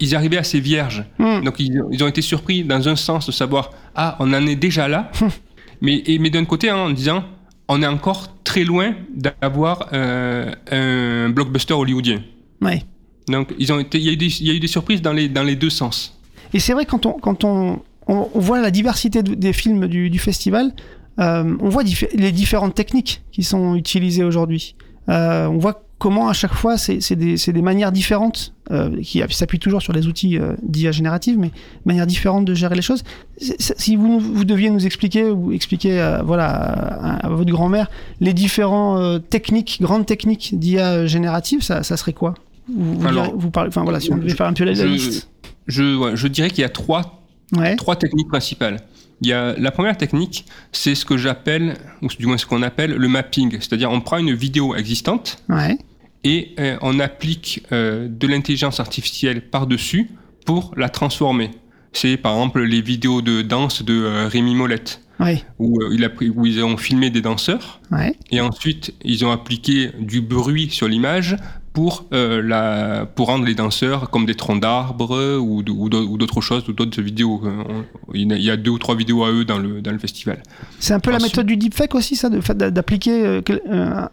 ils 0.00 0.14
arrivaient 0.14 0.36
assez 0.38 0.60
vierges. 0.60 1.04
Hmm. 1.18 1.42
Donc 1.42 1.58
ils, 1.58 1.82
ils 1.90 2.04
ont 2.04 2.08
été 2.08 2.22
surpris 2.22 2.62
dans 2.62 2.88
un 2.88 2.94
sens 2.96 3.26
de 3.26 3.32
savoir, 3.32 3.70
ah, 3.96 4.16
on 4.20 4.32
en 4.32 4.46
est 4.46 4.54
déjà 4.56 4.86
là. 4.86 5.10
mais 5.80 6.02
et- 6.06 6.18
mais 6.20 6.30
d'un 6.30 6.44
côté, 6.44 6.68
hein, 6.70 6.76
en 6.76 6.90
disant, 6.90 7.24
on 7.68 7.82
est 7.82 7.86
encore 7.86 8.28
très 8.44 8.62
loin 8.64 8.94
d'avoir 9.14 9.88
euh, 9.92 10.52
un 10.70 11.30
blockbuster 11.30 11.74
hollywoodien. 11.74 12.22
Ouais. 12.60 12.82
Donc 13.28 13.54
ils 13.58 13.72
ont 13.72 13.78
été, 13.80 13.98
il 13.98 14.04
y 14.04 14.08
a 14.08 14.12
eu 14.12 14.16
des, 14.16 14.40
il 14.40 14.46
y 14.46 14.50
a 14.50 14.54
eu 14.54 14.60
des 14.60 14.66
surprises 14.68 15.02
dans 15.02 15.12
les, 15.12 15.28
dans 15.28 15.42
les 15.42 15.56
deux 15.56 15.70
sens. 15.70 16.16
Et 16.52 16.60
c'est 16.60 16.72
vrai, 16.74 16.84
quand 16.86 17.06
on, 17.06 17.14
quand 17.14 17.42
on, 17.44 17.82
on, 18.08 18.28
on 18.34 18.38
voit 18.40 18.60
la 18.60 18.70
diversité 18.70 19.22
de- 19.22 19.34
des 19.34 19.52
films 19.52 19.86
du, 19.86 20.10
du 20.10 20.18
festival, 20.18 20.72
euh, 21.20 21.56
on 21.60 21.68
voit 21.68 21.82
les 22.14 22.32
différentes 22.32 22.74
techniques 22.74 23.22
qui 23.32 23.42
sont 23.42 23.74
utilisées 23.76 24.24
aujourd'hui. 24.24 24.74
Euh, 25.08 25.46
on 25.46 25.58
voit 25.58 25.82
comment 25.98 26.28
à 26.28 26.32
chaque 26.32 26.52
fois, 26.54 26.76
c'est 26.76 27.12
des, 27.14 27.62
manières 27.62 27.92
différentes 27.92 28.52
euh, 28.70 29.00
qui 29.00 29.22
s'appuie 29.30 29.58
toujours 29.58 29.80
sur 29.80 29.92
les 29.92 30.06
outils 30.06 30.38
d'IA 30.62 30.92
générative, 30.92 31.38
mais 31.38 31.48
de 31.48 31.52
manière 31.86 32.06
différente 32.06 32.44
de 32.44 32.52
gérer 32.52 32.74
les 32.74 32.82
choses. 32.82 33.04
Si 33.38 33.96
vous, 33.96 34.18
vous 34.18 34.44
deviez 34.44 34.70
nous 34.70 34.84
expliquer 34.84 35.30
ou 35.30 35.52
expliquer 35.52 36.18
voilà, 36.24 36.46
à, 36.48 37.26
à 37.26 37.28
votre 37.30 37.50
grand-mère 37.50 37.88
les 38.20 38.34
différentes 38.34 39.28
techniques, 39.30 39.78
grandes 39.80 40.04
techniques 40.06 40.58
d'IA 40.58 41.06
générative, 41.06 41.62
ça, 41.62 41.82
ça 41.82 41.96
serait 41.96 42.12
quoi? 42.12 42.34
Vous, 42.68 42.98
vous, 42.98 43.06
Alors, 43.06 43.26
direz- 43.26 43.34
vous 43.36 43.50
parlez, 43.50 43.68
enfin 43.68 43.82
voilà, 43.84 44.00
si 44.00 44.12
on 44.12 44.16
devait 44.16 44.30
faire 44.34 44.46
un 44.46 44.52
peu 44.52 44.64
la, 44.64 44.72
liste. 44.72 45.30
Je, 45.66 45.96
ouais, 45.96 46.16
je 46.16 46.26
dirais 46.28 46.50
qu'il 46.50 46.62
y 46.62 46.64
a 46.64 46.70
trois, 46.70 47.22
Ouais, 47.56 47.76
trois 47.76 47.96
techniques 47.96 48.28
principales. 48.28 48.80
Il 49.20 49.28
y 49.28 49.32
a, 49.32 49.54
la 49.58 49.70
première 49.70 49.96
technique, 49.96 50.44
c'est 50.72 50.94
ce 50.94 51.04
que 51.04 51.16
j'appelle, 51.16 51.76
ou 52.02 52.08
du 52.08 52.26
moins 52.26 52.36
ce 52.36 52.46
qu'on 52.46 52.62
appelle 52.62 52.92
le 52.94 53.08
mapping. 53.08 53.52
C'est-à-dire, 53.60 53.90
on 53.90 54.00
prend 54.00 54.18
une 54.18 54.34
vidéo 54.34 54.74
existante 54.74 55.38
ouais, 55.48 55.78
et 56.24 56.54
euh, 56.58 56.76
on 56.82 56.98
applique 57.00 57.62
euh, 57.72 58.08
de 58.10 58.26
l'intelligence 58.26 58.80
artificielle 58.80 59.48
par-dessus 59.48 60.10
pour 60.46 60.74
la 60.76 60.88
transformer. 60.88 61.50
C'est 61.92 62.16
par 62.16 62.32
exemple 62.32 62.62
les 62.64 62.80
vidéos 62.82 63.22
de 63.22 63.42
danse 63.42 63.82
de 63.84 63.94
euh, 63.94 64.26
Rémi 64.26 64.54
Molette, 64.56 65.00
ouais, 65.20 65.42
où, 65.60 65.80
il 65.92 66.02
a 66.02 66.08
pris- 66.08 66.30
où 66.30 66.44
ils 66.44 66.62
ont 66.64 66.76
filmé 66.76 67.08
des 67.10 67.20
danseurs 67.20 67.80
ouais. 67.92 68.16
et 68.32 68.40
ensuite 68.40 68.92
ils 69.04 69.24
ont 69.24 69.30
appliqué 69.30 69.90
du 70.00 70.20
bruit 70.20 70.70
sur 70.70 70.88
l'image 70.88 71.36
pour, 71.74 72.06
euh, 72.14 72.40
la, 72.40 73.04
pour 73.04 73.26
rendre 73.26 73.44
les 73.44 73.54
danseurs 73.54 74.08
comme 74.08 74.24
des 74.26 74.36
troncs 74.36 74.60
d'arbres 74.62 75.38
ou, 75.38 75.62
d'autres 75.62 76.40
choses, 76.40 76.66
ou 76.68 76.72
d'autres 76.72 77.02
vidéos. 77.02 77.42
Euh, 77.44 77.82
Il 78.14 78.32
y 78.40 78.50
a- 78.50 78.56
deux 78.56 78.70
ou 78.70 78.78
trois 78.78 78.94
vidéos 78.94 79.24
à 79.24 79.30
eux 79.32 79.44
dans 79.44 79.58
le, 79.58 79.82
dans 79.82 79.90
le 79.90 79.98
festival. 79.98 80.40
C'est 80.78 80.94
un 80.94 81.00
peu 81.00 81.10
la 81.10 81.18
méthode 81.18 81.46
du 81.46 81.56
deepfake 81.56 81.94
aussi, 81.96 82.14
ça, 82.14 82.28
d'appliquer 82.30 83.26
euh, 83.26 83.42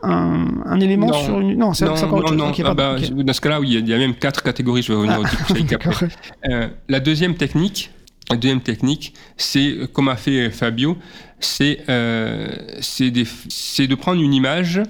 un, 0.02 0.47
un 0.65 0.80
élément 0.80 1.08
Non. 1.08 1.24
sur 1.24 1.39
une. 1.39 1.58
Non, 1.58 1.74
c'est 1.74 1.86
non, 1.86 1.95
non, 1.95 2.32
non. 2.32 2.50
Ok, 2.50 2.62
Ah 2.65 2.74
bah. 2.74 2.95
Dans 3.13 3.34
ce 3.34 3.39
cas-là, 3.41 3.60
oui, 3.62 3.76
il 3.80 3.88
y 3.88 3.93
a- 3.93 3.97
même 3.97 4.15
quatre 4.15 4.41
catégories. 4.43 4.82
Je 4.82 4.91
vais 4.91 4.97
revenir 4.97 5.17
Ah, 5.17 5.19
au 5.21 5.54
deepfake 5.54 5.74
après. 5.86 6.08
Euh, 6.50 6.67
la 6.89 7.00
deuxième 7.00 7.36
technique, 7.36 7.91
la 8.32 8.38
deuxième 8.38 8.62
technique, 8.62 9.13
c'est 9.38 9.76
comme 9.93 10.08
a 10.10 10.15
fait 10.15 10.50
Fabio, 10.50 10.97
euh, 11.62 12.47
c'est 12.82 13.12
de 13.12 13.95
prendre 13.95 14.19
une 14.21 14.34
image, 14.34 14.82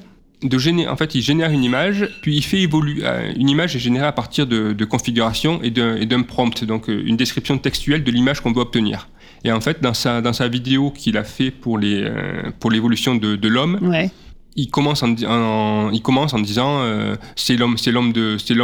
de 0.43 0.58
générer. 0.58 0.89
En 0.89 0.95
fait, 0.97 1.15
il 1.15 1.21
génère 1.21 1.51
une 1.51 1.63
image, 1.63 2.10
puis 2.21 2.36
il 2.36 2.43
fait 2.43 2.62
évoluer. 2.62 3.01
euh, 3.04 3.32
une 3.36 3.49
image 3.49 3.75
est 3.75 3.80
générée 3.80 4.06
à 4.08 4.12
partir 4.12 4.47
de, 4.47 4.73
de 4.73 4.86
configuration 4.86 5.60
et 5.63 5.71
d'un 5.71 6.21
prompt, 6.23 6.63
donc 6.63 6.89
euh, 6.89 7.04
une 7.06 7.17
description 7.17 7.58
textuelle 7.58 8.04
de 8.04 8.12
l'image 8.12 8.41
qu'on 8.41 8.51
veut 8.51 8.62
obtenir. 8.62 9.08
Et 9.43 9.51
en 9.51 9.62
fait, 9.62 9.82
dans 9.82 9.93
sa 9.93 10.21
dans 10.21 10.34
sa 10.34 10.47
vidéo 10.47 10.91
qu'il 10.91 11.17
a 11.17 11.23
fait 11.23 11.51
pour 11.51 11.80
euh, 11.82 12.51
pour 12.60 12.69
l'évolution 12.71 13.15
de, 13.15 13.36
de 13.36 13.47
l'homme, 13.47 13.80
Ouais, 13.82 14.12
il 14.56 14.69
commence 14.69 15.01
en, 15.04 15.89
il 15.91 16.01
commence 16.01 16.34
en 16.34 16.39
disant 16.39 16.80
euh, 16.82 17.15
c'est 17.36 17.56
l'homme 17.56 17.77
c'est 17.77 17.91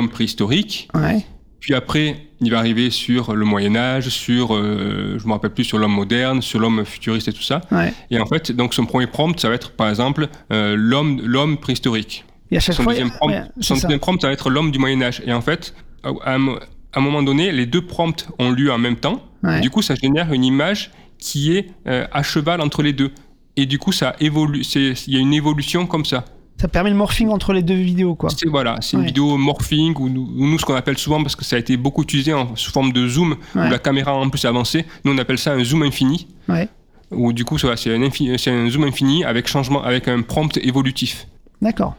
préhistorique 0.10 0.88
ouais, 0.94 1.26
puis 1.68 1.76
après 1.76 2.16
il 2.40 2.50
va 2.50 2.60
arriver 2.60 2.92
sur 2.92 3.36
le 3.36 3.44
Moyen 3.44 3.76
Âge 3.76 4.08
sur 4.08 4.56
euh, 4.56 5.18
je 5.20 5.28
me 5.28 5.34
rappelle 5.34 5.50
plus 5.54 5.66
sur 5.66 5.78
l'homme 5.78 5.92
moderne 5.92 6.42
sur 6.42 6.60
l'homme 6.62 6.86
futuriste 6.86 7.28
et 7.28 7.34
tout 7.34 7.42
ça 7.44 7.60
ouais. 7.74 7.94
et 8.10 8.18
en 8.22 8.26
fait 8.26 8.54
donc 8.54 8.74
son 8.74 8.86
premier 8.86 9.08
prompt 9.08 9.38
ça 9.38 9.50
va 9.50 9.56
être 9.56 9.72
par 9.72 9.90
exemple 9.90 10.30
euh, 10.54 10.76
l'homme 10.78 11.20
l'homme 11.26 11.58
préhistorique 11.58 12.24
Et 12.52 12.56
à 12.58 12.60
chaque 12.62 12.76
son 12.78 12.84
fois. 12.84 12.94
deuxième 12.94 13.12
prompt 13.12 13.32
ouais, 13.32 13.42
son 13.60 13.76
c'est 13.76 13.82
ça. 13.82 13.88
deuxième 13.88 14.00
prompt 14.00 14.22
ça 14.22 14.28
va 14.28 14.34
être 14.34 14.50
l'homme 14.50 14.72
du 14.72 14.80
Moyen 14.80 15.02
Âge 15.02 15.22
et 15.26 15.34
en 15.34 15.42
fait 15.42 15.74
à, 16.04 16.12
à 16.24 16.36
un 16.36 16.38
mo- 16.38 16.56
à 16.94 17.00
un 17.00 17.02
moment 17.02 17.22
donné 17.22 17.52
les 17.52 17.66
deux 17.66 17.82
prompts 17.86 18.26
ont 18.40 18.50
lieu 18.50 18.72
en 18.72 18.78
même 18.78 18.96
temps 18.96 19.22
Ouais. 19.44 19.60
du 19.62 19.70
coup 19.70 19.82
ça 19.84 19.94
génère 19.96 20.32
une 20.34 20.44
image 20.46 20.90
qui 21.20 21.56
est 21.58 21.68
euh, 21.86 22.08
à 22.14 22.24
cheval 22.24 22.62
entre 22.62 22.82
les 22.82 22.94
deux 22.94 23.12
et 23.58 23.66
du 23.68 23.78
coup 23.78 23.92
ça 23.92 24.16
évolue 24.20 24.64
il 24.76 25.14
y 25.14 25.18
a 25.18 25.20
une 25.20 25.34
évolution 25.34 25.86
comme 25.86 26.06
ça 26.06 26.24
Ça 26.60 26.68
permet 26.68 26.90
le 26.90 26.96
morphing 26.96 27.30
entre 27.30 27.54
les 27.54 27.62
deux 27.62 27.76
vidéos, 27.76 28.16
quoi. 28.16 28.30
c'est 28.32 28.48
voilà, 28.50 28.78
c'est 28.82 28.98
une 28.98 29.06
vidéo 29.06 29.38
morphing 29.38 29.94
ou 30.00 30.10
nous, 30.10 30.28
ou 30.38 30.48
nous, 30.48 30.58
ce 30.58 30.66
qu'on 30.66 30.74
appelle 30.74 30.98
souvent 30.98 31.22
parce 31.22 31.36
que 31.36 31.46
ça 31.46 31.56
a 31.56 31.60
été 31.60 31.78
beaucoup 31.78 32.02
utilisé 32.02 32.34
en, 32.34 32.56
sous 32.56 32.72
forme 32.72 32.92
de 32.92 33.08
zoom 33.08 33.36
Ouais. 33.56 33.68
où 33.68 33.70
la 33.72 33.78
caméra 33.80 34.16
en 34.16 34.28
plus 34.30 34.44
avancée. 34.46 34.86
Nous 35.06 35.14
on 35.14 35.18
appelle 35.20 35.38
ça 35.38 35.54
un 35.54 35.64
zoom 35.64 35.84
infini. 35.84 36.28
Ouais. 36.50 36.68
Où 37.12 37.32
du 37.32 37.46
coup 37.46 37.58
c'est 37.60 37.68
un, 37.70 38.02
infini- 38.02 38.38
c'est 38.38 38.50
un 38.52 38.70
zoom 38.70 38.84
infini 38.86 39.24
avec 39.24 39.48
changement 39.48 39.84
avec 39.84 40.08
un 40.08 40.24
prompt 40.24 40.58
évolutif. 40.58 41.28
D'accord. 41.62 41.96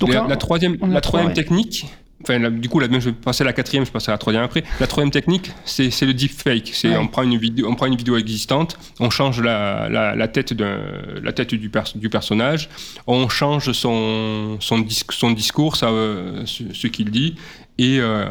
Donc 0.00 0.08
la, 0.12 0.22
là, 0.22 0.26
la 0.28 0.36
troisième, 0.36 0.76
la 0.82 1.00
technique. 1.30 1.86
Enfin, 2.22 2.38
la- 2.38 2.50
du 2.50 2.68
coup, 2.68 2.78
là, 2.78 2.86
je 2.90 2.98
vais 2.98 3.12
passer 3.12 3.42
à 3.42 3.46
la 3.46 3.52
quatrième, 3.52 3.84
je 3.84 3.90
passerai 3.90 4.12
à 4.12 4.14
la 4.14 4.18
troisième 4.18 4.44
après. 4.44 4.62
La 4.80 4.86
troisième 4.86 5.10
technique, 5.10 5.50
c'est 5.64 5.90
le 6.02 6.14
deepfake. 6.14 6.70
C'est 6.72 6.88
Ouais. 6.90 6.96
on 6.96 7.08
prend 7.08 7.22
une 7.22 7.36
vidéo, 7.36 7.66
on 7.68 7.74
prend 7.74 7.86
une 7.86 7.96
vidéo 7.96 8.16
existante, 8.16 8.78
on 9.00 9.10
change 9.10 9.40
la, 9.40 9.88
la, 9.88 10.14
la 10.14 10.28
tête 10.28 10.52
la 10.52 11.32
du, 11.32 11.68
pers- 11.68 11.92
du 11.96 12.08
personnage, 12.08 12.68
on 13.06 13.28
change 13.28 13.72
son 13.72 14.56
son, 14.60 14.78
dis- 14.78 15.04
son 15.10 15.30
discours, 15.32 15.76
ça, 15.76 15.88
euh, 15.88 16.42
ce, 16.46 16.62
ce 16.72 16.86
qu'il 16.86 17.10
dit, 17.10 17.34
et 17.78 17.98
euh, 18.00 18.26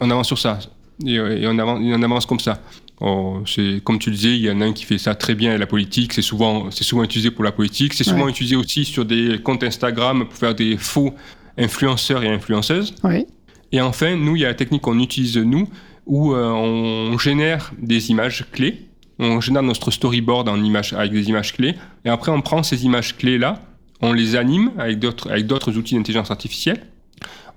on 0.00 0.10
avance 0.10 0.26
sur 0.28 0.38
ça. 0.38 0.58
Et, 1.06 1.18
euh, 1.18 1.36
et 1.38 1.46
on 1.46 1.58
avance, 1.58 1.80
et 1.82 1.92
on 1.94 2.02
avance 2.02 2.26
comme 2.26 2.40
ça. 2.40 2.60
Oh, 3.00 3.42
comme 3.82 3.98
tu 3.98 4.10
le 4.10 4.16
disais, 4.16 4.36
il 4.36 4.42
y 4.42 4.50
en 4.50 4.60
a 4.60 4.66
un 4.66 4.72
qui 4.72 4.84
fait 4.84 4.98
ça 4.98 5.16
très 5.16 5.34
bien 5.34 5.52
à 5.54 5.58
la 5.58 5.66
politique. 5.66 6.12
C'est 6.12 6.22
souvent, 6.22 6.70
utilisé 7.02 7.32
pour 7.32 7.42
la 7.42 7.50
politique. 7.50 7.94
C'est 7.94 8.04
souvent 8.04 8.26
Ouais. 8.26 8.30
utilisé 8.30 8.54
aussi 8.54 8.84
sur 8.84 9.04
des 9.04 9.40
comptes 9.42 9.64
Instagram 9.64 10.24
pour 10.28 10.36
faire 10.38 10.54
des 10.54 10.76
faux 10.76 11.12
influenceurs 11.58 12.22
et 12.24 12.28
influenceuses. 12.28 12.94
Oui. 13.04 13.26
Et 13.72 13.80
enfin, 13.80 14.16
nous, 14.16 14.36
il 14.36 14.42
y 14.42 14.44
a 14.44 14.48
la 14.48 14.54
technique 14.54 14.82
qu'on 14.82 14.98
utilise 14.98 15.36
nous, 15.38 15.68
où 16.06 16.34
euh, 16.34 16.50
on 16.50 17.16
génère 17.18 17.72
des 17.78 18.10
images 18.10 18.44
clés. 18.52 18.82
On 19.18 19.40
génère 19.40 19.62
notre 19.62 19.90
storyboard 19.90 20.48
en 20.48 20.62
images, 20.62 20.92
avec 20.92 21.12
des 21.12 21.28
images 21.28 21.52
clés. 21.54 21.74
Et 22.04 22.08
après, 22.10 22.32
on 22.32 22.40
prend 22.42 22.62
ces 22.62 22.84
images 22.84 23.16
clés-là, 23.16 23.60
on 24.00 24.12
les 24.12 24.34
anime 24.36 24.72
avec 24.78 24.98
d'autres, 24.98 25.30
avec 25.30 25.46
d'autres 25.46 25.76
outils 25.78 25.94
d'intelligence 25.94 26.30
artificielle. 26.30 26.82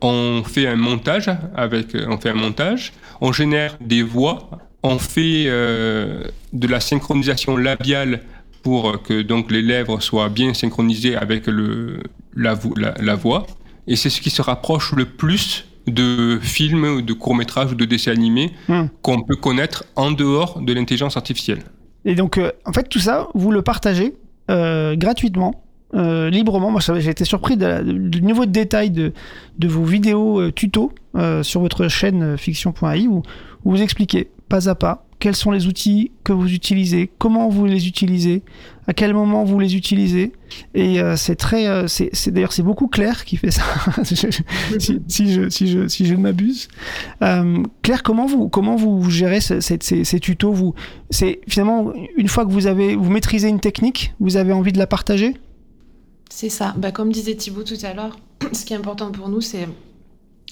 On 0.02 0.44
fait 0.46 0.68
un 0.68 0.76
montage 0.76 1.30
avec, 1.56 1.88
on 2.08 2.18
fait 2.18 2.30
un 2.30 2.34
montage. 2.36 2.94
On 3.22 3.32
génère 3.32 3.78
des 3.82 4.04
voix. 4.04 4.50
On 4.84 5.00
fait 5.00 5.46
euh, 5.48 6.26
de 6.54 6.68
la 6.68 6.80
synchronisation 6.80 7.58
labiale 7.58 8.22
pour 8.62 9.02
que 9.02 9.22
donc 9.24 9.52
les 9.52 9.62
lèvres 9.64 10.00
soient 10.02 10.30
bien 10.30 10.54
synchronisées 10.54 11.16
avec 11.16 11.48
le, 11.48 12.04
la, 12.36 12.54
vo- 12.54 12.76
la- 12.78 12.94
la 13.02 13.16
voix. 13.16 13.48
Et 13.88 13.96
c'est 13.96 14.10
ce 14.10 14.22
qui 14.22 14.30
se 14.30 14.42
rapproche 14.42 14.94
le 14.94 15.06
plus 15.06 15.66
de 15.88 16.40
films, 16.42 17.02
de 17.04 17.14
courts-métrages 17.14 17.72
ou 17.72 17.76
de 17.76 17.86
dessins 17.86 18.12
animés 18.12 18.52
Hmm. 18.68 18.86
qu'on 19.02 19.22
peut 19.22 19.36
connaître 19.36 19.86
en 19.96 20.12
dehors 20.12 20.60
de 20.62 20.74
l'intelligence 20.74 21.16
artificielle. 21.18 21.60
Et 22.06 22.16
donc, 22.16 22.38
euh, 22.38 22.52
en 22.66 22.74
fait, 22.74 22.90
tout 22.90 23.00
ça, 23.00 23.28
vous 23.36 23.52
le 23.52 23.62
partagez 23.62 24.16
euh, 24.50 24.96
gratuitement, 24.96 25.64
euh, 25.96 26.30
librement. 26.30 26.72
Moi, 26.72 26.82
j'ai 26.82 27.10
été 27.10 27.26
surpris 27.26 27.58
du 27.58 28.22
niveau 28.22 28.46
de 28.46 28.52
détail 28.52 28.90
de, 28.92 29.14
de 29.58 29.68
vos 29.68 29.84
vidéos 29.84 30.52
tutos 30.52 30.92
euh, 31.16 31.44
sur 31.44 31.62
votre 31.62 31.88
chaîne 31.88 32.38
fiction.ai 32.38 33.08
où, 33.08 33.24
où 33.64 33.72
vous 33.72 33.82
expliquez 33.82 34.30
pas 34.50 34.70
à 34.70 34.76
pas 34.76 35.05
quels 35.26 35.36
sont 35.36 35.50
les 35.50 35.66
outils 35.66 36.12
que 36.24 36.34
vous 36.34 36.54
utilisez, 36.54 37.10
comment 37.18 37.50
vous 37.50 37.66
les 37.66 37.88
utilisez, 37.88 38.44
à 38.86 38.94
quel 38.94 39.16
moment 39.16 39.44
vous 39.44 39.58
les 39.58 39.76
utilisez. 39.76 40.34
Et 40.76 41.02
euh, 41.02 41.16
c'est 41.16 41.36
très, 41.36 41.66
euh, 41.66 41.88
c'est 41.88 42.30
d'ailleurs 42.30 42.54
c'est 42.54 42.62
beaucoup 42.62 42.88
Claire 42.88 43.26
qui 43.26 43.36
fait 43.36 43.50
ça, 43.50 43.64
si, 44.04 44.22
je, 45.34 46.14
ne 46.14 46.18
m'abuse. 46.18 46.68
Euh, 47.24 47.64
Claire, 47.82 48.04
comment 48.04 48.28
vous, 48.28 48.50
comment 48.50 48.76
vous 48.76 49.10
gérez 49.10 49.42
ces, 49.42 50.20
tutos? 50.20 50.54
Vous, 50.54 50.76
c'est 51.10 51.42
finalement 51.48 51.92
une 52.16 52.28
fois 52.28 52.46
que 52.46 52.52
vous 52.52 52.68
avez, 52.68 52.96
vous 52.96 53.10
maîtrisez 53.10 53.48
une 53.48 53.60
technique, 53.60 54.14
vous 54.20 54.38
avez 54.38 54.54
envie 54.54 54.74
de 54.74 54.78
la 54.78 54.86
partager? 54.86 55.34
C'est 56.30 56.50
ça. 56.50 56.76
Bah, 56.78 56.92
comme 56.92 57.12
disait 57.12 57.34
Thibaut 57.34 57.64
tout 57.64 57.82
à 57.82 57.96
l'heure, 57.96 58.20
ce 58.54 58.64
qui 58.64 58.74
est 58.74 58.78
important 58.78 59.12
pour 59.12 59.28
nous, 59.28 59.42
c'est 59.42 59.68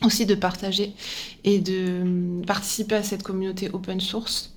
aussi 0.03 0.25
de 0.25 0.33
partager 0.33 0.93
et 1.43 1.59
de 1.59 2.41
participer 2.47 2.95
à 2.95 3.03
cette 3.03 3.21
communauté 3.21 3.69
open 3.71 4.01
source. 4.01 4.52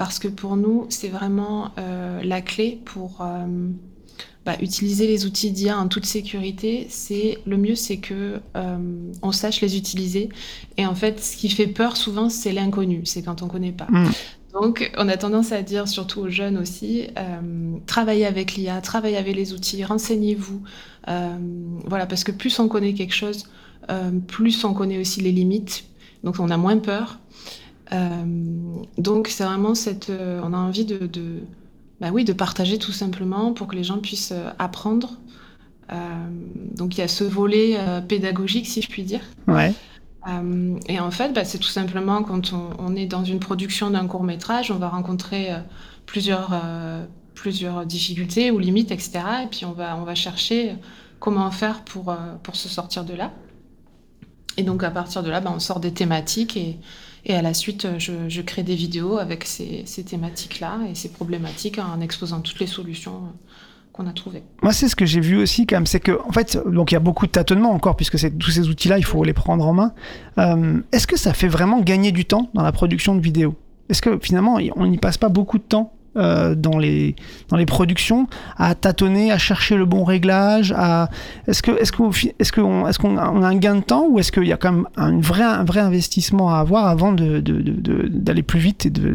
Parce 0.00 0.18
que 0.18 0.28
pour 0.28 0.56
nous, 0.56 0.86
c'est 0.88 1.08
vraiment 1.08 1.72
euh, 1.76 2.22
la 2.24 2.40
clé 2.40 2.80
pour 2.86 3.18
euh, 3.20 3.44
bah, 4.46 4.56
utiliser 4.62 5.06
les 5.06 5.26
outils 5.26 5.50
d'IA 5.50 5.78
en 5.78 5.88
toute 5.88 6.06
sécurité. 6.06 6.86
C'est 6.88 7.36
le 7.44 7.58
mieux, 7.58 7.74
c'est 7.74 7.98
que 7.98 8.40
euh, 8.56 8.78
on 9.20 9.30
sache 9.30 9.60
les 9.60 9.76
utiliser. 9.76 10.30
Et 10.78 10.86
en 10.86 10.94
fait, 10.94 11.22
ce 11.22 11.36
qui 11.36 11.50
fait 11.50 11.66
peur 11.66 11.98
souvent, 11.98 12.30
c'est 12.30 12.52
l'inconnu. 12.52 13.02
C'est 13.04 13.20
quand 13.20 13.42
on 13.42 13.46
connaît 13.46 13.72
pas. 13.72 13.88
Mm. 13.90 14.08
Donc, 14.54 14.90
on 14.96 15.06
a 15.10 15.18
tendance 15.18 15.52
à 15.52 15.60
dire, 15.60 15.86
surtout 15.86 16.20
aux 16.20 16.30
jeunes 16.30 16.56
aussi, 16.56 17.08
euh, 17.18 17.76
travaillez 17.84 18.24
avec 18.24 18.54
l'IA, 18.54 18.80
travaillez 18.80 19.18
avec 19.18 19.36
les 19.36 19.52
outils, 19.52 19.84
renseignez-vous. 19.84 20.62
Euh, 21.08 21.36
voilà, 21.84 22.06
parce 22.06 22.24
que 22.24 22.32
plus 22.32 22.58
on 22.58 22.68
connaît 22.68 22.94
quelque 22.94 23.14
chose, 23.14 23.48
euh, 23.90 24.12
plus 24.28 24.64
on 24.64 24.72
connaît 24.72 24.98
aussi 24.98 25.20
les 25.20 25.30
limites. 25.30 25.84
Donc, 26.24 26.40
on 26.40 26.48
a 26.48 26.56
moins 26.56 26.78
peur. 26.78 27.19
Euh, 27.92 28.24
donc, 28.98 29.28
c'est 29.28 29.44
vraiment 29.44 29.74
cette. 29.74 30.10
euh, 30.10 30.40
on 30.44 30.52
a 30.52 30.58
envie 30.58 30.84
de, 30.84 31.06
de, 31.06 31.40
bah 32.00 32.10
oui, 32.12 32.24
de 32.24 32.32
partager 32.32 32.78
tout 32.78 32.92
simplement 32.92 33.52
pour 33.52 33.66
que 33.66 33.76
les 33.76 33.84
gens 33.84 33.98
puissent 33.98 34.32
euh, 34.32 34.50
apprendre. 34.58 35.18
Donc, 36.76 36.96
il 36.96 37.00
y 37.00 37.02
a 37.02 37.08
ce 37.08 37.24
volet 37.24 37.76
pédagogique, 38.06 38.68
si 38.68 38.80
je 38.80 38.88
puis 38.88 39.02
dire. 39.02 39.22
Ouais. 39.48 39.74
Euh, 40.28 40.78
et 40.86 41.00
en 41.00 41.10
fait, 41.10 41.32
bah, 41.32 41.44
c'est 41.44 41.58
tout 41.58 41.68
simplement 41.68 42.22
quand 42.22 42.52
on, 42.52 42.70
on 42.78 42.94
est 42.94 43.06
dans 43.06 43.24
une 43.24 43.40
production 43.40 43.90
d'un 43.90 44.06
court 44.06 44.24
métrage, 44.24 44.70
on 44.70 44.76
va 44.76 44.88
rencontrer 44.88 45.52
euh, 45.52 45.58
plusieurs, 46.06 46.50
euh, 46.52 47.04
plusieurs 47.34 47.86
difficultés 47.86 48.50
ou 48.50 48.58
limites, 48.58 48.90
etc. 48.90 49.20
Et 49.44 49.46
puis 49.46 49.64
on 49.64 49.72
va, 49.72 49.96
on 49.96 50.04
va 50.04 50.14
chercher 50.14 50.74
comment 51.18 51.50
faire 51.50 51.84
pour, 51.84 52.14
pour 52.42 52.56
se 52.56 52.68
sortir 52.68 53.04
de 53.04 53.14
là. 53.14 53.32
Et 54.56 54.62
donc 54.62 54.82
à 54.82 54.90
partir 54.90 55.22
de 55.22 55.30
là, 55.30 55.40
bah, 55.40 55.52
on 55.54 55.58
sort 55.58 55.80
des 55.80 55.92
thématiques 55.92 56.56
et, 56.56 56.78
et 57.24 57.34
à 57.34 57.42
la 57.42 57.54
suite, 57.54 57.86
je, 57.98 58.40
crée 58.40 58.62
des 58.62 58.74
vidéos 58.74 59.18
avec 59.18 59.44
ces, 59.44 59.84
thématiques-là 59.84 60.78
et 60.90 60.94
ces 60.94 61.10
problématiques 61.10 61.78
en 61.78 62.00
exposant 62.00 62.40
toutes 62.40 62.60
les 62.60 62.66
solutions 62.66 63.16
euh, 63.16 63.54
qu'on 63.92 64.06
a 64.06 64.12
trouvées. 64.12 64.42
Moi, 64.62 64.72
c'est 64.72 64.88
ce 64.88 64.96
que 64.96 65.04
j'ai 65.04 65.20
vu 65.20 65.36
aussi, 65.36 65.66
quand 65.66 65.76
même, 65.76 65.86
c'est 65.86 66.00
que, 66.00 66.18
en 66.26 66.32
fait, 66.32 66.58
donc 66.66 66.92
il 66.92 66.94
y 66.94 66.96
a 66.96 67.00
beaucoup 67.00 67.26
de 67.26 67.32
tâtonnements 67.32 67.72
encore, 67.72 67.96
puisque 67.96 68.16
tous 68.38 68.50
ces 68.50 68.68
outils-là, 68.68 68.98
il 68.98 69.04
faut 69.04 69.22
les 69.24 69.34
prendre 69.34 69.66
en 69.66 69.72
main. 69.72 69.92
Euh, 70.38 70.80
Est-ce 70.92 71.06
que 71.06 71.18
ça 71.18 71.34
fait 71.34 71.48
vraiment 71.48 71.80
gagner 71.80 72.12
du 72.12 72.24
temps 72.24 72.48
dans 72.54 72.62
la 72.62 72.72
production 72.72 73.14
de 73.14 73.20
vidéos? 73.20 73.54
Est-ce 73.88 74.02
que 74.02 74.18
finalement, 74.22 74.58
on 74.76 74.86
n'y 74.86 74.98
passe 74.98 75.18
pas 75.18 75.28
beaucoup 75.28 75.58
de 75.58 75.64
temps 75.64 75.92
euh, 76.16 76.54
dans 76.54 76.78
les 76.78 77.14
dans 77.48 77.56
les 77.56 77.66
productions 77.66 78.26
à 78.56 78.74
tâtonner, 78.74 79.30
à 79.32 79.38
chercher 79.38 79.76
le 79.76 79.84
bon 79.84 80.02
réglage 80.04 80.72
à 80.76 81.08
est-ce 81.46 81.92
qu'au 81.92 82.10
fi- 82.12 82.32
est-ce 82.38 82.52
qu'on 82.52 82.86
est-ce 82.88 82.98
qu'on 82.98 83.16
a 83.16 83.22
un 83.24 83.56
gain 83.56 83.76
de 83.76 83.82
temps 83.82 84.06
ou 84.08 84.18
est-ce 84.18 84.32
qu'il 84.32 84.46
y 84.46 84.52
a 84.52 84.56
quand 84.56 84.72
même 84.72 84.86
un 84.96 85.18
vrai 85.20 85.44
un 85.44 85.64
vrai 85.64 85.80
investissement 85.80 86.50
à 86.54 86.58
avoir 86.58 86.86
avant 86.86 87.12
de 87.12 87.40
de- 87.40 87.60
de- 87.60 87.72
de- 87.80 88.08
d'aller 88.08 88.42
plus 88.42 88.58
vite 88.60 88.86
et 88.86 88.90
de 88.90 89.14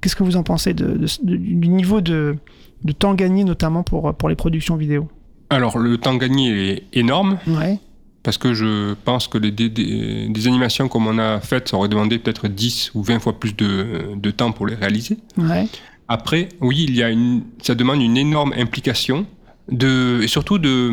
qu'est-ce 0.00 0.16
que 0.16 0.24
vous 0.24 0.36
en 0.36 0.42
pensez 0.42 0.74
du 0.74 1.68
niveau 1.68 2.00
de 2.00 2.36
de 2.84 2.92
temps 2.92 3.14
gagné 3.14 3.44
notamment 3.44 3.82
pour 3.84 4.12
pour 4.14 4.28
les 4.28 4.34
productions 4.36 4.76
vidéo? 4.76 5.08
Alors, 5.50 5.78
le 5.78 5.98
temps 5.98 6.16
gagné 6.16 6.70
est 6.70 6.82
énorme. 6.94 7.38
Ouais. 7.46 7.78
Parce 8.22 8.38
que 8.38 8.54
je 8.54 8.94
pense 9.04 9.26
que 9.28 9.36
les, 9.36 9.50
des, 9.50 9.68
des- 9.68 10.28
des 10.28 10.46
animations 10.46 10.88
comme 10.88 11.06
on 11.08 11.18
a 11.18 11.40
faites, 11.40 11.68
ça 11.68 11.76
aurait 11.76 11.88
demandé 11.88 12.18
peut-être 12.18 12.48
10 12.48 12.92
ou 12.94 13.02
20 13.02 13.18
fois 13.18 13.32
plus 13.38 13.54
de, 13.56 14.14
de 14.16 14.30
temps 14.30 14.52
pour 14.52 14.66
les 14.66 14.76
réaliser. 14.76 15.18
Ouais. 15.36 15.66
Après, 16.08 16.48
oui, 16.60 16.84
il 16.88 16.94
y 16.94 17.02
a 17.02 17.10
une, 17.10 17.42
ça 17.62 17.74
demande 17.74 18.00
une 18.02 18.16
énorme 18.16 18.52
implication 18.56 19.26
de, 19.70 20.20
et 20.22 20.26
surtout 20.28 20.58
de, 20.58 20.90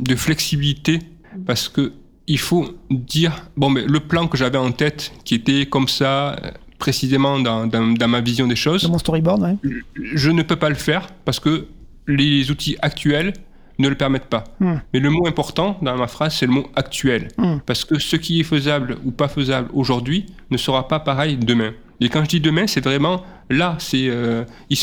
de 0.00 0.16
flexibilité 0.16 1.00
parce 1.46 1.68
que 1.68 1.92
il 2.26 2.38
faut 2.38 2.66
dire, 2.90 3.50
bon, 3.56 3.68
mais 3.68 3.84
le 3.84 4.00
plan 4.00 4.28
que 4.28 4.38
j'avais 4.38 4.56
en 4.56 4.72
tête, 4.72 5.12
qui 5.24 5.34
était 5.34 5.66
comme 5.66 5.88
ça, 5.88 6.36
précisément 6.78 7.38
dans, 7.38 7.66
dans, 7.66 7.92
dans 7.92 8.08
ma 8.08 8.20
vision 8.20 8.46
des 8.46 8.56
choses, 8.56 8.82
Dans 8.82 8.90
mon 8.90 8.98
storyboard, 8.98 9.42
ouais. 9.42 9.56
je 9.94 10.30
ne 10.30 10.42
peux 10.42 10.56
pas 10.56 10.68
le 10.68 10.74
faire 10.74 11.08
parce 11.24 11.38
que 11.38 11.66
les 12.06 12.50
outils 12.50 12.76
actuels 12.80 13.32
ne 13.78 13.88
le 13.88 13.94
permettent 13.94 14.26
pas. 14.26 14.44
Hmm. 14.60 14.76
Mais 14.92 15.00
le 15.00 15.10
mot 15.10 15.26
important 15.26 15.78
dans 15.82 15.96
ma 15.96 16.06
phrase, 16.06 16.36
c'est 16.36 16.46
le 16.46 16.52
mot 16.52 16.66
actuel. 16.76 17.28
Hmm. 17.38 17.58
Parce 17.66 17.84
que 17.84 17.98
ce 17.98 18.16
qui 18.16 18.40
est 18.40 18.44
faisable 18.44 18.98
ou 19.04 19.10
pas 19.10 19.28
faisable 19.28 19.68
aujourd'hui 19.72 20.26
ne 20.50 20.56
sera 20.56 20.86
pas 20.86 21.00
pareil 21.00 21.36
demain. 21.36 21.72
Et 22.00 22.08
quand 22.08 22.22
je 22.24 22.28
dis 22.28 22.40
demain, 22.40 22.66
c'est 22.66 22.82
vraiment 22.84 23.22
là. 23.50 23.76
C'est 23.78 24.08
euh, 24.08 24.44
il, 24.70 24.78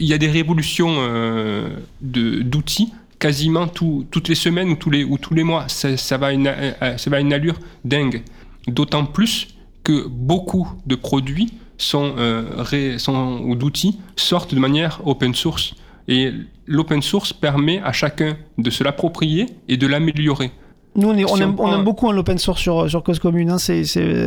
y 0.00 0.12
a 0.14 0.18
des 0.18 0.30
révolutions 0.30 0.94
euh, 0.98 1.68
d'outils 2.00 2.92
quasiment 3.18 3.68
tout- 3.68 4.06
toutes 4.10 4.28
les 4.28 4.34
semaines 4.34 4.70
ou 4.70 4.76
tous 4.76 4.90
les, 5.34 5.44
mois. 5.44 5.66
Ça, 5.68 6.16
va 6.18 6.32
une, 6.32 6.52
une 7.20 7.32
allure 7.32 7.58
dingue. 7.84 8.22
D'autant 8.66 9.04
plus 9.04 9.48
que 9.84 10.06
beaucoup 10.08 10.68
de 10.86 10.94
produits 10.94 11.52
sont, 11.78 12.14
euh, 12.18 12.98
sont- 12.98 13.40
ou 13.44 13.54
d'outils 13.54 13.98
sortent 14.16 14.54
de 14.54 14.60
manière 14.60 15.00
open 15.06 15.34
source. 15.34 15.74
Et 16.08 16.32
l'open 16.66 17.00
source 17.02 17.32
permet 17.32 17.80
à 17.82 17.92
chacun 17.92 18.36
de 18.58 18.70
se 18.70 18.82
l'approprier 18.82 19.46
et 19.68 19.76
de 19.76 19.86
l'améliorer. 19.86 20.50
Nous, 20.94 21.08
on, 21.08 21.16
est- 21.16 21.24
on 21.24 21.36
Si 21.36 21.42
aime, 21.42 21.50
on 21.50 21.52
on 21.52 21.56
prend- 21.56 21.74
aime 21.78 21.84
beaucoup 21.84 22.08
hein, 22.10 22.12
l'open 22.12 22.36
source 22.38 22.60
sur, 22.60 22.88
sur 22.90 23.02
Cause 23.02 23.18
Commune. 23.18 23.50
hein. 23.50 23.56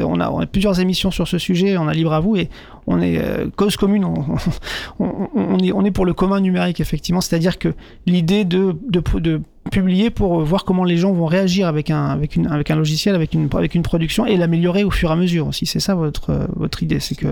On, 0.08 0.20
a, 0.20 0.30
on 0.32 0.40
a 0.40 0.46
plusieurs 0.48 0.80
émissions 0.80 1.12
sur 1.12 1.28
ce 1.28 1.38
sujet, 1.38 1.78
on 1.78 1.88
a 1.88 1.94
libre 1.94 2.14
à 2.14 2.20
vous. 2.20 2.36
Et 2.38 2.50
on 2.88 3.02
est 3.02 3.18
euh, 3.20 3.46
Cause 3.56 3.78
Commune, 3.78 4.04
on, 5.00 5.58
est, 5.60 5.72
on 5.72 5.86
est 5.86 5.92
pour 5.92 6.06
le 6.06 6.14
commun 6.14 6.40
numérique, 6.40 6.80
effectivement. 6.80 7.22
C'est-à-dire 7.22 7.60
que 7.60 7.74
l'idée 8.06 8.46
de, 8.46 8.76
de, 8.90 9.02
de 9.20 9.42
publier 9.72 10.10
pour 10.10 10.42
voir 10.42 10.64
comment 10.66 10.84
les 10.84 10.98
gens 10.98 11.12
vont 11.12 11.26
réagir 11.26 11.68
avec 11.68 11.90
un, 11.90 12.06
avec 12.06 12.36
une, 12.36 12.48
avec 12.48 12.70
un 12.72 12.76
logiciel, 12.76 13.16
avec 13.16 13.34
une, 13.34 13.48
avec 13.54 13.76
une 13.76 13.82
production 13.84 14.26
et 14.26 14.38
l'améliorer 14.38 14.84
au 14.84 14.92
fur 14.92 15.10
et 15.10 15.14
à 15.14 15.16
mesure 15.16 15.48
aussi. 15.48 15.66
C'est 15.66 15.80
ça 15.80 15.96
votre, 15.96 16.48
votre 16.56 16.84
idée. 16.84 17.00
C'est 17.00 17.16
que. 17.16 17.28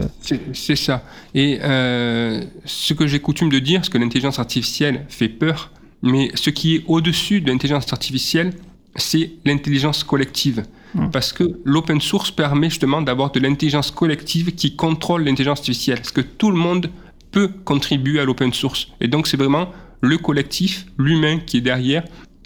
C'est 0.53 0.75
ça. 0.75 1.03
Et 1.33 1.59
euh, 1.63 2.41
ce 2.65 2.93
que 2.93 3.07
j'ai 3.07 3.19
coutume 3.19 3.49
de 3.49 3.59
dire, 3.59 3.81
c'est 3.83 3.91
que 3.91 3.97
l'intelligence 3.97 4.39
artificielle 4.39 5.05
fait 5.09 5.29
peur, 5.29 5.71
mais 6.01 6.31
ce 6.35 6.49
qui 6.49 6.75
est 6.75 6.83
au-dessus 6.87 7.41
de 7.41 7.49
l'intelligence 7.49 7.91
artificielle, 7.93 8.53
c'est 8.95 9.31
l'intelligence 9.45 10.03
collective. 10.03 10.63
Mm. 10.93 11.09
Parce 11.09 11.33
que 11.33 11.59
l'open 11.65 11.99
source 12.01 12.31
permet 12.31 12.69
justement 12.69 13.01
d'avoir 13.01 13.31
de 13.31 13.39
l'intelligence 13.39 13.91
collective 13.91 14.53
qui 14.53 14.75
contrôle 14.75 15.23
l'intelligence 15.23 15.59
artificielle. 15.59 15.97
Parce 15.97 16.11
que 16.11 16.21
tout 16.21 16.51
le 16.51 16.57
monde 16.57 16.89
peut 17.31 17.49
contribuer 17.65 18.19
à 18.19 18.25
l'open 18.25 18.53
source. 18.53 18.89
Et 19.01 19.07
donc 19.07 19.27
c'est 19.27 19.37
vraiment 19.37 19.69
le 20.01 20.17
collectif, 20.17 20.85
l'humain 20.97 21.39
qui 21.39 21.57
est 21.57 21.61
derrière, 21.61 22.03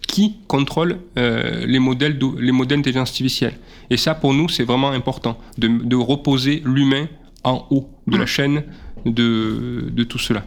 qui 0.07 0.37
contrôle 0.47 0.99
euh, 1.17 1.65
les 1.65 1.79
modèles 1.79 2.17
d'intelligence 2.17 3.09
artificielle. 3.09 3.55
Et 3.89 3.97
ça, 3.97 4.15
pour 4.15 4.33
nous, 4.33 4.47
c'est 4.47 4.63
vraiment 4.63 4.91
important 4.91 5.37
de, 5.57 5.67
de 5.67 5.95
reposer 5.95 6.61
l'humain 6.65 7.07
en 7.43 7.65
haut 7.69 7.89
de 8.07 8.17
la 8.17 8.25
chaîne 8.25 8.63
de, 9.05 9.89
de 9.91 10.03
tout 10.03 10.17
cela. 10.17 10.45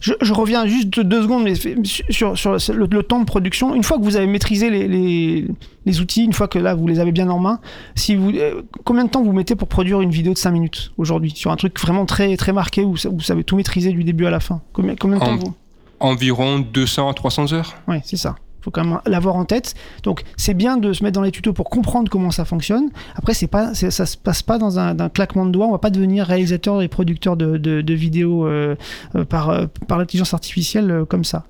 Je, 0.00 0.12
je 0.20 0.32
reviens 0.32 0.66
juste 0.66 1.00
deux 1.00 1.22
secondes 1.22 1.44
mais 1.44 1.54
sur, 1.54 2.32
le, 2.32 2.86
le 2.86 3.02
temps 3.02 3.20
de 3.20 3.24
production. 3.24 3.74
Une 3.74 3.82
fois 3.82 3.98
que 3.98 4.02
vous 4.02 4.16
avez 4.16 4.26
maîtrisé 4.26 4.70
les, 4.70 4.88
les, 4.88 5.46
les 5.86 6.00
outils, 6.00 6.24
une 6.24 6.32
fois 6.32 6.48
que 6.48 6.58
là 6.58 6.74
vous 6.74 6.86
les 6.86 7.00
avez 7.00 7.12
bien 7.12 7.28
en 7.28 7.38
main, 7.38 7.60
si 7.94 8.14
vous, 8.14 8.30
euh, 8.30 8.62
combien 8.84 9.04
de 9.04 9.10
temps 9.10 9.22
vous 9.22 9.32
mettez 9.32 9.54
pour 9.56 9.68
produire 9.68 10.00
une 10.00 10.10
vidéo 10.10 10.32
de 10.32 10.38
5 10.38 10.50
minutes 10.50 10.92
aujourd'hui 10.98 11.32
sur 11.34 11.50
un 11.50 11.56
truc 11.56 11.78
vraiment 11.80 12.06
très, 12.06 12.36
très 12.36 12.52
marqué 12.52 12.82
où 12.82 12.94
vous 12.94 13.20
savez 13.20 13.44
tout 13.44 13.56
maîtriser 13.56 13.92
du 13.92 14.04
début 14.04 14.26
à 14.26 14.30
la 14.30 14.40
fin? 14.40 14.60
Combien, 14.72 14.94
combien 14.96 15.18
de 15.18 15.24
temps 15.24 15.36
vous 15.36 15.54
Environ 16.00 16.58
200 16.58 17.08
à 17.08 17.14
300 17.14 17.52
heures. 17.52 17.74
Oui, 17.86 17.98
c'est 18.04 18.16
ça. 18.16 18.34
Faut 18.62 18.70
quand 18.70 18.84
même 18.84 19.00
l'avoir 19.06 19.36
en 19.36 19.44
tête. 19.44 19.74
Donc 20.02 20.22
c'est 20.36 20.54
bien 20.54 20.76
de 20.76 20.92
se 20.92 21.02
mettre 21.02 21.14
dans 21.14 21.22
les 21.22 21.30
tutos 21.30 21.52
pour 21.52 21.68
comprendre 21.68 22.10
comment 22.10 22.30
ça 22.30 22.44
fonctionne. 22.44 22.90
Après, 23.16 23.34
c'est 23.34 23.46
pas, 23.48 23.74
ça 23.74 24.06
se 24.06 24.16
passe 24.16 24.42
pas 24.42 24.58
dans 24.58 24.78
un, 24.78 24.96
claquement 25.08 25.44
de 25.44 25.50
doigts. 25.50 25.66
On 25.66 25.72
va 25.72 25.78
pas 25.78 25.90
devenir 25.90 26.26
réalisateur 26.26 26.82
et 26.82 26.88
producteur 26.88 27.36
de, 27.36 27.92
vidéos 27.92 28.46
euh, 28.46 28.76
euh, 29.14 29.24
par, 29.24 29.50
euh, 29.50 29.66
par 29.88 29.98
l'intelligence 29.98 30.34
artificielle 30.34 31.04
comme 31.08 31.24
ça. 31.24 31.44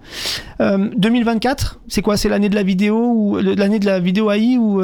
Euh, 0.60 0.88
2024, 0.96 1.80
c'est 1.88 2.02
quoi? 2.02 2.16
C'est 2.16 2.28
l'année 2.28 2.48
de 2.48 2.54
la 2.54 2.62
vidéo 2.62 3.12
ou 3.14 3.36
l'année 3.38 3.78
de 3.78 3.86
la 3.86 4.00
vidéo 4.00 4.30
AI 4.30 4.58
où, 4.58 4.82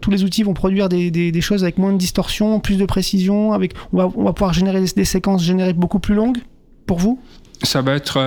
tous 0.00 0.10
les 0.10 0.24
outils 0.24 0.42
vont 0.42 0.54
produire 0.54 0.88
des, 0.88 1.40
choses 1.40 1.62
avec 1.62 1.78
moins 1.78 1.92
de 1.92 1.98
distorsion, 1.98 2.60
plus 2.60 2.76
de 2.76 2.84
précision. 2.84 3.52
Avec, 3.52 3.72
on 3.92 3.96
va, 3.98 4.10
on 4.14 4.24
va 4.24 4.32
pouvoir 4.32 4.52
générer 4.52 4.80
des, 4.80 4.92
des 4.94 5.04
séquences 5.04 5.42
générées 5.42 5.72
beaucoup 5.72 5.98
plus 5.98 6.14
longues. 6.14 6.38
Pour 6.86 6.98
vous? 6.98 7.20
Ça 7.62 7.82
va 7.82 7.94
être. 7.94 8.18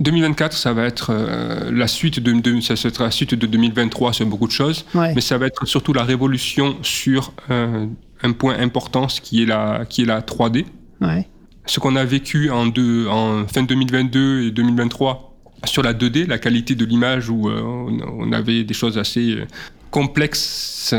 Euh, 0.00 0.04
2024, 0.04 0.56
ça 0.56 0.72
va 0.72 0.84
être 0.84 1.10
euh, 1.10 1.70
la 1.72 1.86
suite 1.86 2.20
de, 2.20 2.32
de- 2.32 2.60
ça 2.60 2.76
sera 2.76 3.04
la 3.04 3.10
suite 3.10 3.34
de 3.34 3.46
2023 3.46 4.12
sur 4.12 4.26
beaucoup 4.26 4.46
de 4.46 4.52
choses, 4.52 4.84
Ouais. 4.94 5.12
mais 5.14 5.20
ça 5.20 5.38
va 5.38 5.46
être 5.46 5.66
surtout 5.66 5.92
la 5.92 6.04
révolution 6.04 6.76
sur 6.82 7.32
euh, 7.50 7.86
un 8.22 8.32
point 8.32 8.58
important, 8.58 9.08
ce 9.08 9.20
qui 9.20 9.42
est 9.42 9.46
la, 9.46 9.84
qui 9.88 10.02
est 10.02 10.06
la 10.06 10.20
3D. 10.20 10.64
Ouais. 11.00 11.26
Ce 11.66 11.78
qu'on 11.80 11.96
a 11.96 12.04
vécu 12.04 12.50
en, 12.50 12.66
deux, 12.66 13.06
en 13.08 13.46
fin 13.46 13.62
2022 13.62 14.42
et 14.46 14.50
2023 14.50 15.26
sur 15.66 15.82
la 15.82 15.92
2D, 15.92 16.26
la 16.26 16.38
qualité 16.38 16.74
de 16.74 16.84
l'image 16.86 17.28
où 17.28 17.48
euh, 17.50 17.60
on, 17.62 18.32
avait 18.32 18.64
des 18.64 18.74
choses 18.74 18.96
assez 18.98 19.44
complexes 19.90 20.94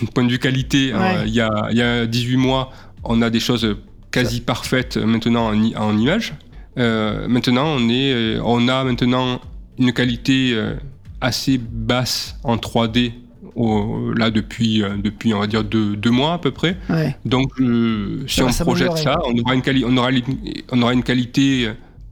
du 0.00 0.06
point 0.08 0.24
de 0.24 0.30
vue 0.30 0.38
qualité. 0.38 0.94
Ouais. 0.94 1.24
il, 1.26 1.34
y 1.34 1.40
a, 1.40 1.50
il 1.70 1.76
y 1.76 1.82
a 1.82 2.06
18 2.06 2.36
mois, 2.36 2.70
on 3.02 3.20
a 3.22 3.30
des 3.30 3.40
choses 3.40 3.76
quasi 4.10 4.40
parfaites 4.40 4.96
maintenant 4.96 5.48
en 5.52 5.98
image. 5.98 6.34
Euh, 6.78 7.28
maintenant, 7.28 7.66
on, 7.68 7.88
est, 7.88 8.12
euh, 8.12 8.40
on 8.44 8.68
a 8.68 8.84
maintenant 8.84 9.40
une 9.78 9.92
qualité 9.92 10.52
euh, 10.54 10.74
assez 11.20 11.58
basse 11.58 12.36
en 12.42 12.56
3D 12.56 13.12
au- 13.54 14.12
là 14.12 14.30
depuis, 14.30 14.82
depuis, 15.02 15.32
on 15.34 15.38
va 15.40 15.46
dire, 15.46 15.62
deux, 15.64 15.96
deux 15.96 16.10
mois 16.10 16.34
à 16.34 16.38
peu 16.38 16.50
près. 16.50 16.76
Ouais. 16.90 17.16
Donc, 17.24 17.52
euh, 17.60 18.24
si 18.26 18.36
Ça 18.36 18.46
on 18.46 18.64
projette 18.64 18.96
ça, 19.04 19.18
on 19.26 19.36
aura 19.38 19.54
une, 19.54 19.62
quali- 19.62 19.84
on 19.86 19.96
aura, 19.96 20.10
li- 20.10 20.24
on 20.72 20.82
aura 20.82 20.92
une 20.92 21.02
qualité 21.04 21.70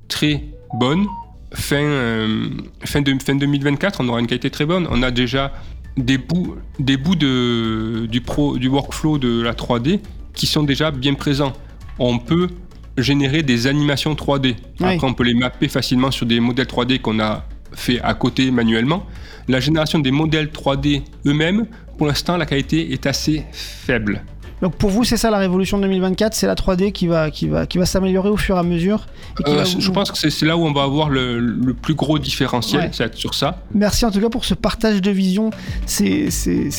très 0.08 0.44
bonne. 0.78 1.06
Fin, 1.54 1.76
euh, 1.82 2.46
fin, 2.84 3.02
de, 3.02 3.12
fin 3.22 3.34
2024, 3.34 4.00
on 4.02 4.08
aura 4.08 4.20
une 4.20 4.26
qualité 4.26 4.48
très 4.50 4.64
bonne. 4.64 4.86
On 4.90 5.02
a 5.02 5.10
déjà 5.10 5.52
des 5.98 6.16
bouts, 6.16 6.54
des 6.78 6.96
bouts 6.96 7.16
de, 7.16 8.06
du, 8.06 8.20
pro, 8.22 8.56
du 8.56 8.68
workflow 8.68 9.18
de 9.18 9.42
la 9.42 9.52
3D 9.52 10.00
qui 10.34 10.46
sont 10.46 10.62
déjà 10.62 10.90
bien 10.90 11.12
présents. 11.14 11.52
On 11.98 12.18
peut 12.18 12.48
générer 12.96 13.42
des 13.42 13.66
animations 13.66 14.14
3D. 14.14 14.56
Oui. 14.80 14.94
Après, 14.94 15.06
on 15.06 15.14
peut 15.14 15.24
les 15.24 15.34
mapper 15.34 15.68
facilement 15.68 16.10
sur 16.10 16.26
des 16.26 16.40
modèles 16.40 16.66
3D 16.66 17.00
qu'on 17.00 17.20
a 17.20 17.44
fait 17.74 18.00
à 18.00 18.14
côté 18.14 18.50
manuellement. 18.50 19.06
La 19.48 19.60
génération 19.60 19.98
des 19.98 20.10
modèles 20.10 20.48
3D 20.48 21.02
eux-mêmes, 21.26 21.66
pour 21.98 22.06
l'instant, 22.06 22.36
la 22.36 22.46
qualité 22.46 22.92
est 22.92 23.06
assez 23.06 23.44
faible. 23.52 24.22
Donc 24.62 24.76
pour 24.76 24.90
vous, 24.90 25.02
c'est 25.04 25.16
ça 25.16 25.30
la 25.30 25.38
révolution 25.38 25.76
de 25.76 25.82
2024, 25.82 26.34
c'est 26.34 26.46
la 26.46 26.54
3D 26.54 26.92
qui 26.92 27.08
va, 27.08 27.30
qui 27.30 27.48
va, 27.48 27.66
qui 27.66 27.78
va 27.78 27.84
s'améliorer 27.84 28.28
au 28.30 28.36
fur 28.36 28.56
et 28.56 28.60
à 28.60 28.62
mesure. 28.62 29.06
et 29.44 29.50
Euh, 29.50 29.56
va 29.56 29.64
je 29.64 29.90
pense 29.90 30.10
que 30.12 30.30
c'est 30.30 30.46
là 30.46 30.56
où 30.56 30.64
on 30.64 30.72
va 30.72 30.84
avoir 30.84 31.08
le, 31.10 31.40
le 31.40 31.74
plus 31.74 31.94
gros 31.94 32.18
différentiel, 32.20 32.90
Ouais. 32.96 33.10
sur 33.14 33.34
ça. 33.34 33.58
Merci 33.74 34.04
en 34.06 34.10
tout 34.12 34.20
cas 34.20 34.28
pour 34.30 34.44
ce 34.44 34.54
partage 34.54 35.02
de 35.02 35.10
vision. 35.10 35.50
C'est- 35.86 36.30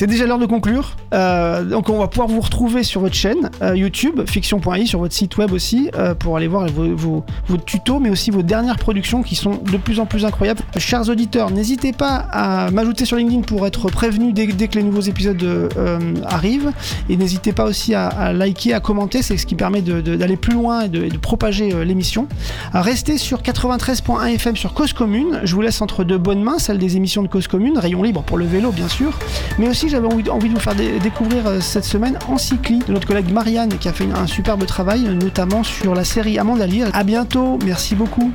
déjà 0.07 0.25
l'heure 0.25 0.39
de 0.39 0.45
conclure. 0.45 0.95
Euh, 1.13 1.63
donc 1.65 1.89
on 1.89 1.99
va 1.99 2.07
pouvoir 2.07 2.27
vous 2.29 2.39
retrouver 2.39 2.83
sur 2.83 3.01
votre 3.01 3.15
chaîne 3.15 3.49
euh, 3.61 3.75
YouTube, 3.75 4.21
fiction.i, 4.27 4.87
sur 4.87 4.99
votre 4.99 5.13
site 5.13 5.37
web 5.37 5.51
aussi, 5.51 5.89
pour 6.19 6.37
aller 6.37 6.47
voir 6.47 6.67
vos, 6.67 6.95
vos- 6.95 7.25
vos 7.47 7.57
tutos, 7.57 7.99
mais 7.99 8.09
aussi 8.09 8.31
vos 8.31 8.43
dernières 8.43 8.77
productions 8.79 9.23
qui 9.23 9.35
sont 9.35 9.59
de 9.71 9.77
plus 9.77 9.99
en 9.99 10.05
plus 10.05 10.23
incroyables. 10.23 10.61
Chers 10.77 11.09
auditeurs, 11.09 11.51
n'hésitez 11.51 11.91
pas 11.91 12.15
à 12.31 12.71
m'ajouter 12.71 13.03
sur 13.05 13.17
LinkedIn 13.17 13.41
pour 13.41 13.67
être 13.67 13.89
prévenu 13.89 14.31
dès, 14.31 14.47
dès 14.47 14.69
que 14.69 14.75
les 14.75 14.83
nouveaux 14.83 15.01
épisodes 15.01 15.43
arrivent. 16.25 16.71
Et 17.09 17.17
n'hésitez 17.17 17.51
pas 17.51 17.65
aussi 17.65 17.72
à, 17.93 18.33
liker, 18.33 18.73
à 18.73 18.79
commenter, 18.79 19.21
c'est 19.21 19.37
ce 19.37 19.45
qui 19.45 19.55
permet 19.55 19.81
d'aller 19.81 20.37
plus 20.37 20.53
loin 20.53 20.81
et 20.81 20.89
de, 20.89 21.17
propager 21.17 21.73
euh, 21.73 21.83
l'émission. 21.83 22.27
À 22.73 22.81
rester 22.81 23.17
sur 23.17 23.41
93.1 23.41 24.33
FM 24.35 24.55
sur 24.55 24.73
Cause 24.73 24.93
Commune. 24.93 25.39
Je 25.43 25.55
vous 25.55 25.61
laisse 25.61 25.81
entre 25.81 26.03
deux 26.03 26.17
bonnes 26.17 26.43
mains, 26.43 26.59
celle 26.59 26.77
des 26.77 26.95
émissions 26.97 27.23
de 27.23 27.27
Cause 27.27 27.47
Commune, 27.47 27.77
rayon 27.77 28.03
libre 28.03 28.23
pour 28.23 28.37
le 28.37 28.45
vélo 28.45 28.71
bien 28.71 28.87
sûr. 28.87 29.17
Mais 29.59 29.67
aussi 29.69 29.89
j'avais 29.89 30.07
envie, 30.07 30.23
de 30.23 30.53
vous 30.53 30.59
faire 30.59 30.75
dé- 30.75 30.99
découvrir 30.99 31.47
euh, 31.47 31.59
cette 31.59 31.85
semaine 31.85 32.17
Encycli 32.27 32.79
de 32.87 32.93
notre 32.93 33.07
collègue 33.07 33.31
Marianne 33.31 33.77
qui 33.77 33.87
a 33.87 33.93
fait 33.93 34.07
un 34.15 34.27
superbe 34.27 34.65
travail, 34.65 35.01
notamment 35.01 35.63
sur 35.63 35.95
la 35.95 36.03
série 36.03 36.37
Amanda 36.39 36.67
Lear. 36.67 36.89
À 36.93 37.03
bientôt, 37.03 37.57
merci 37.65 37.95
beaucoup. 37.95 38.31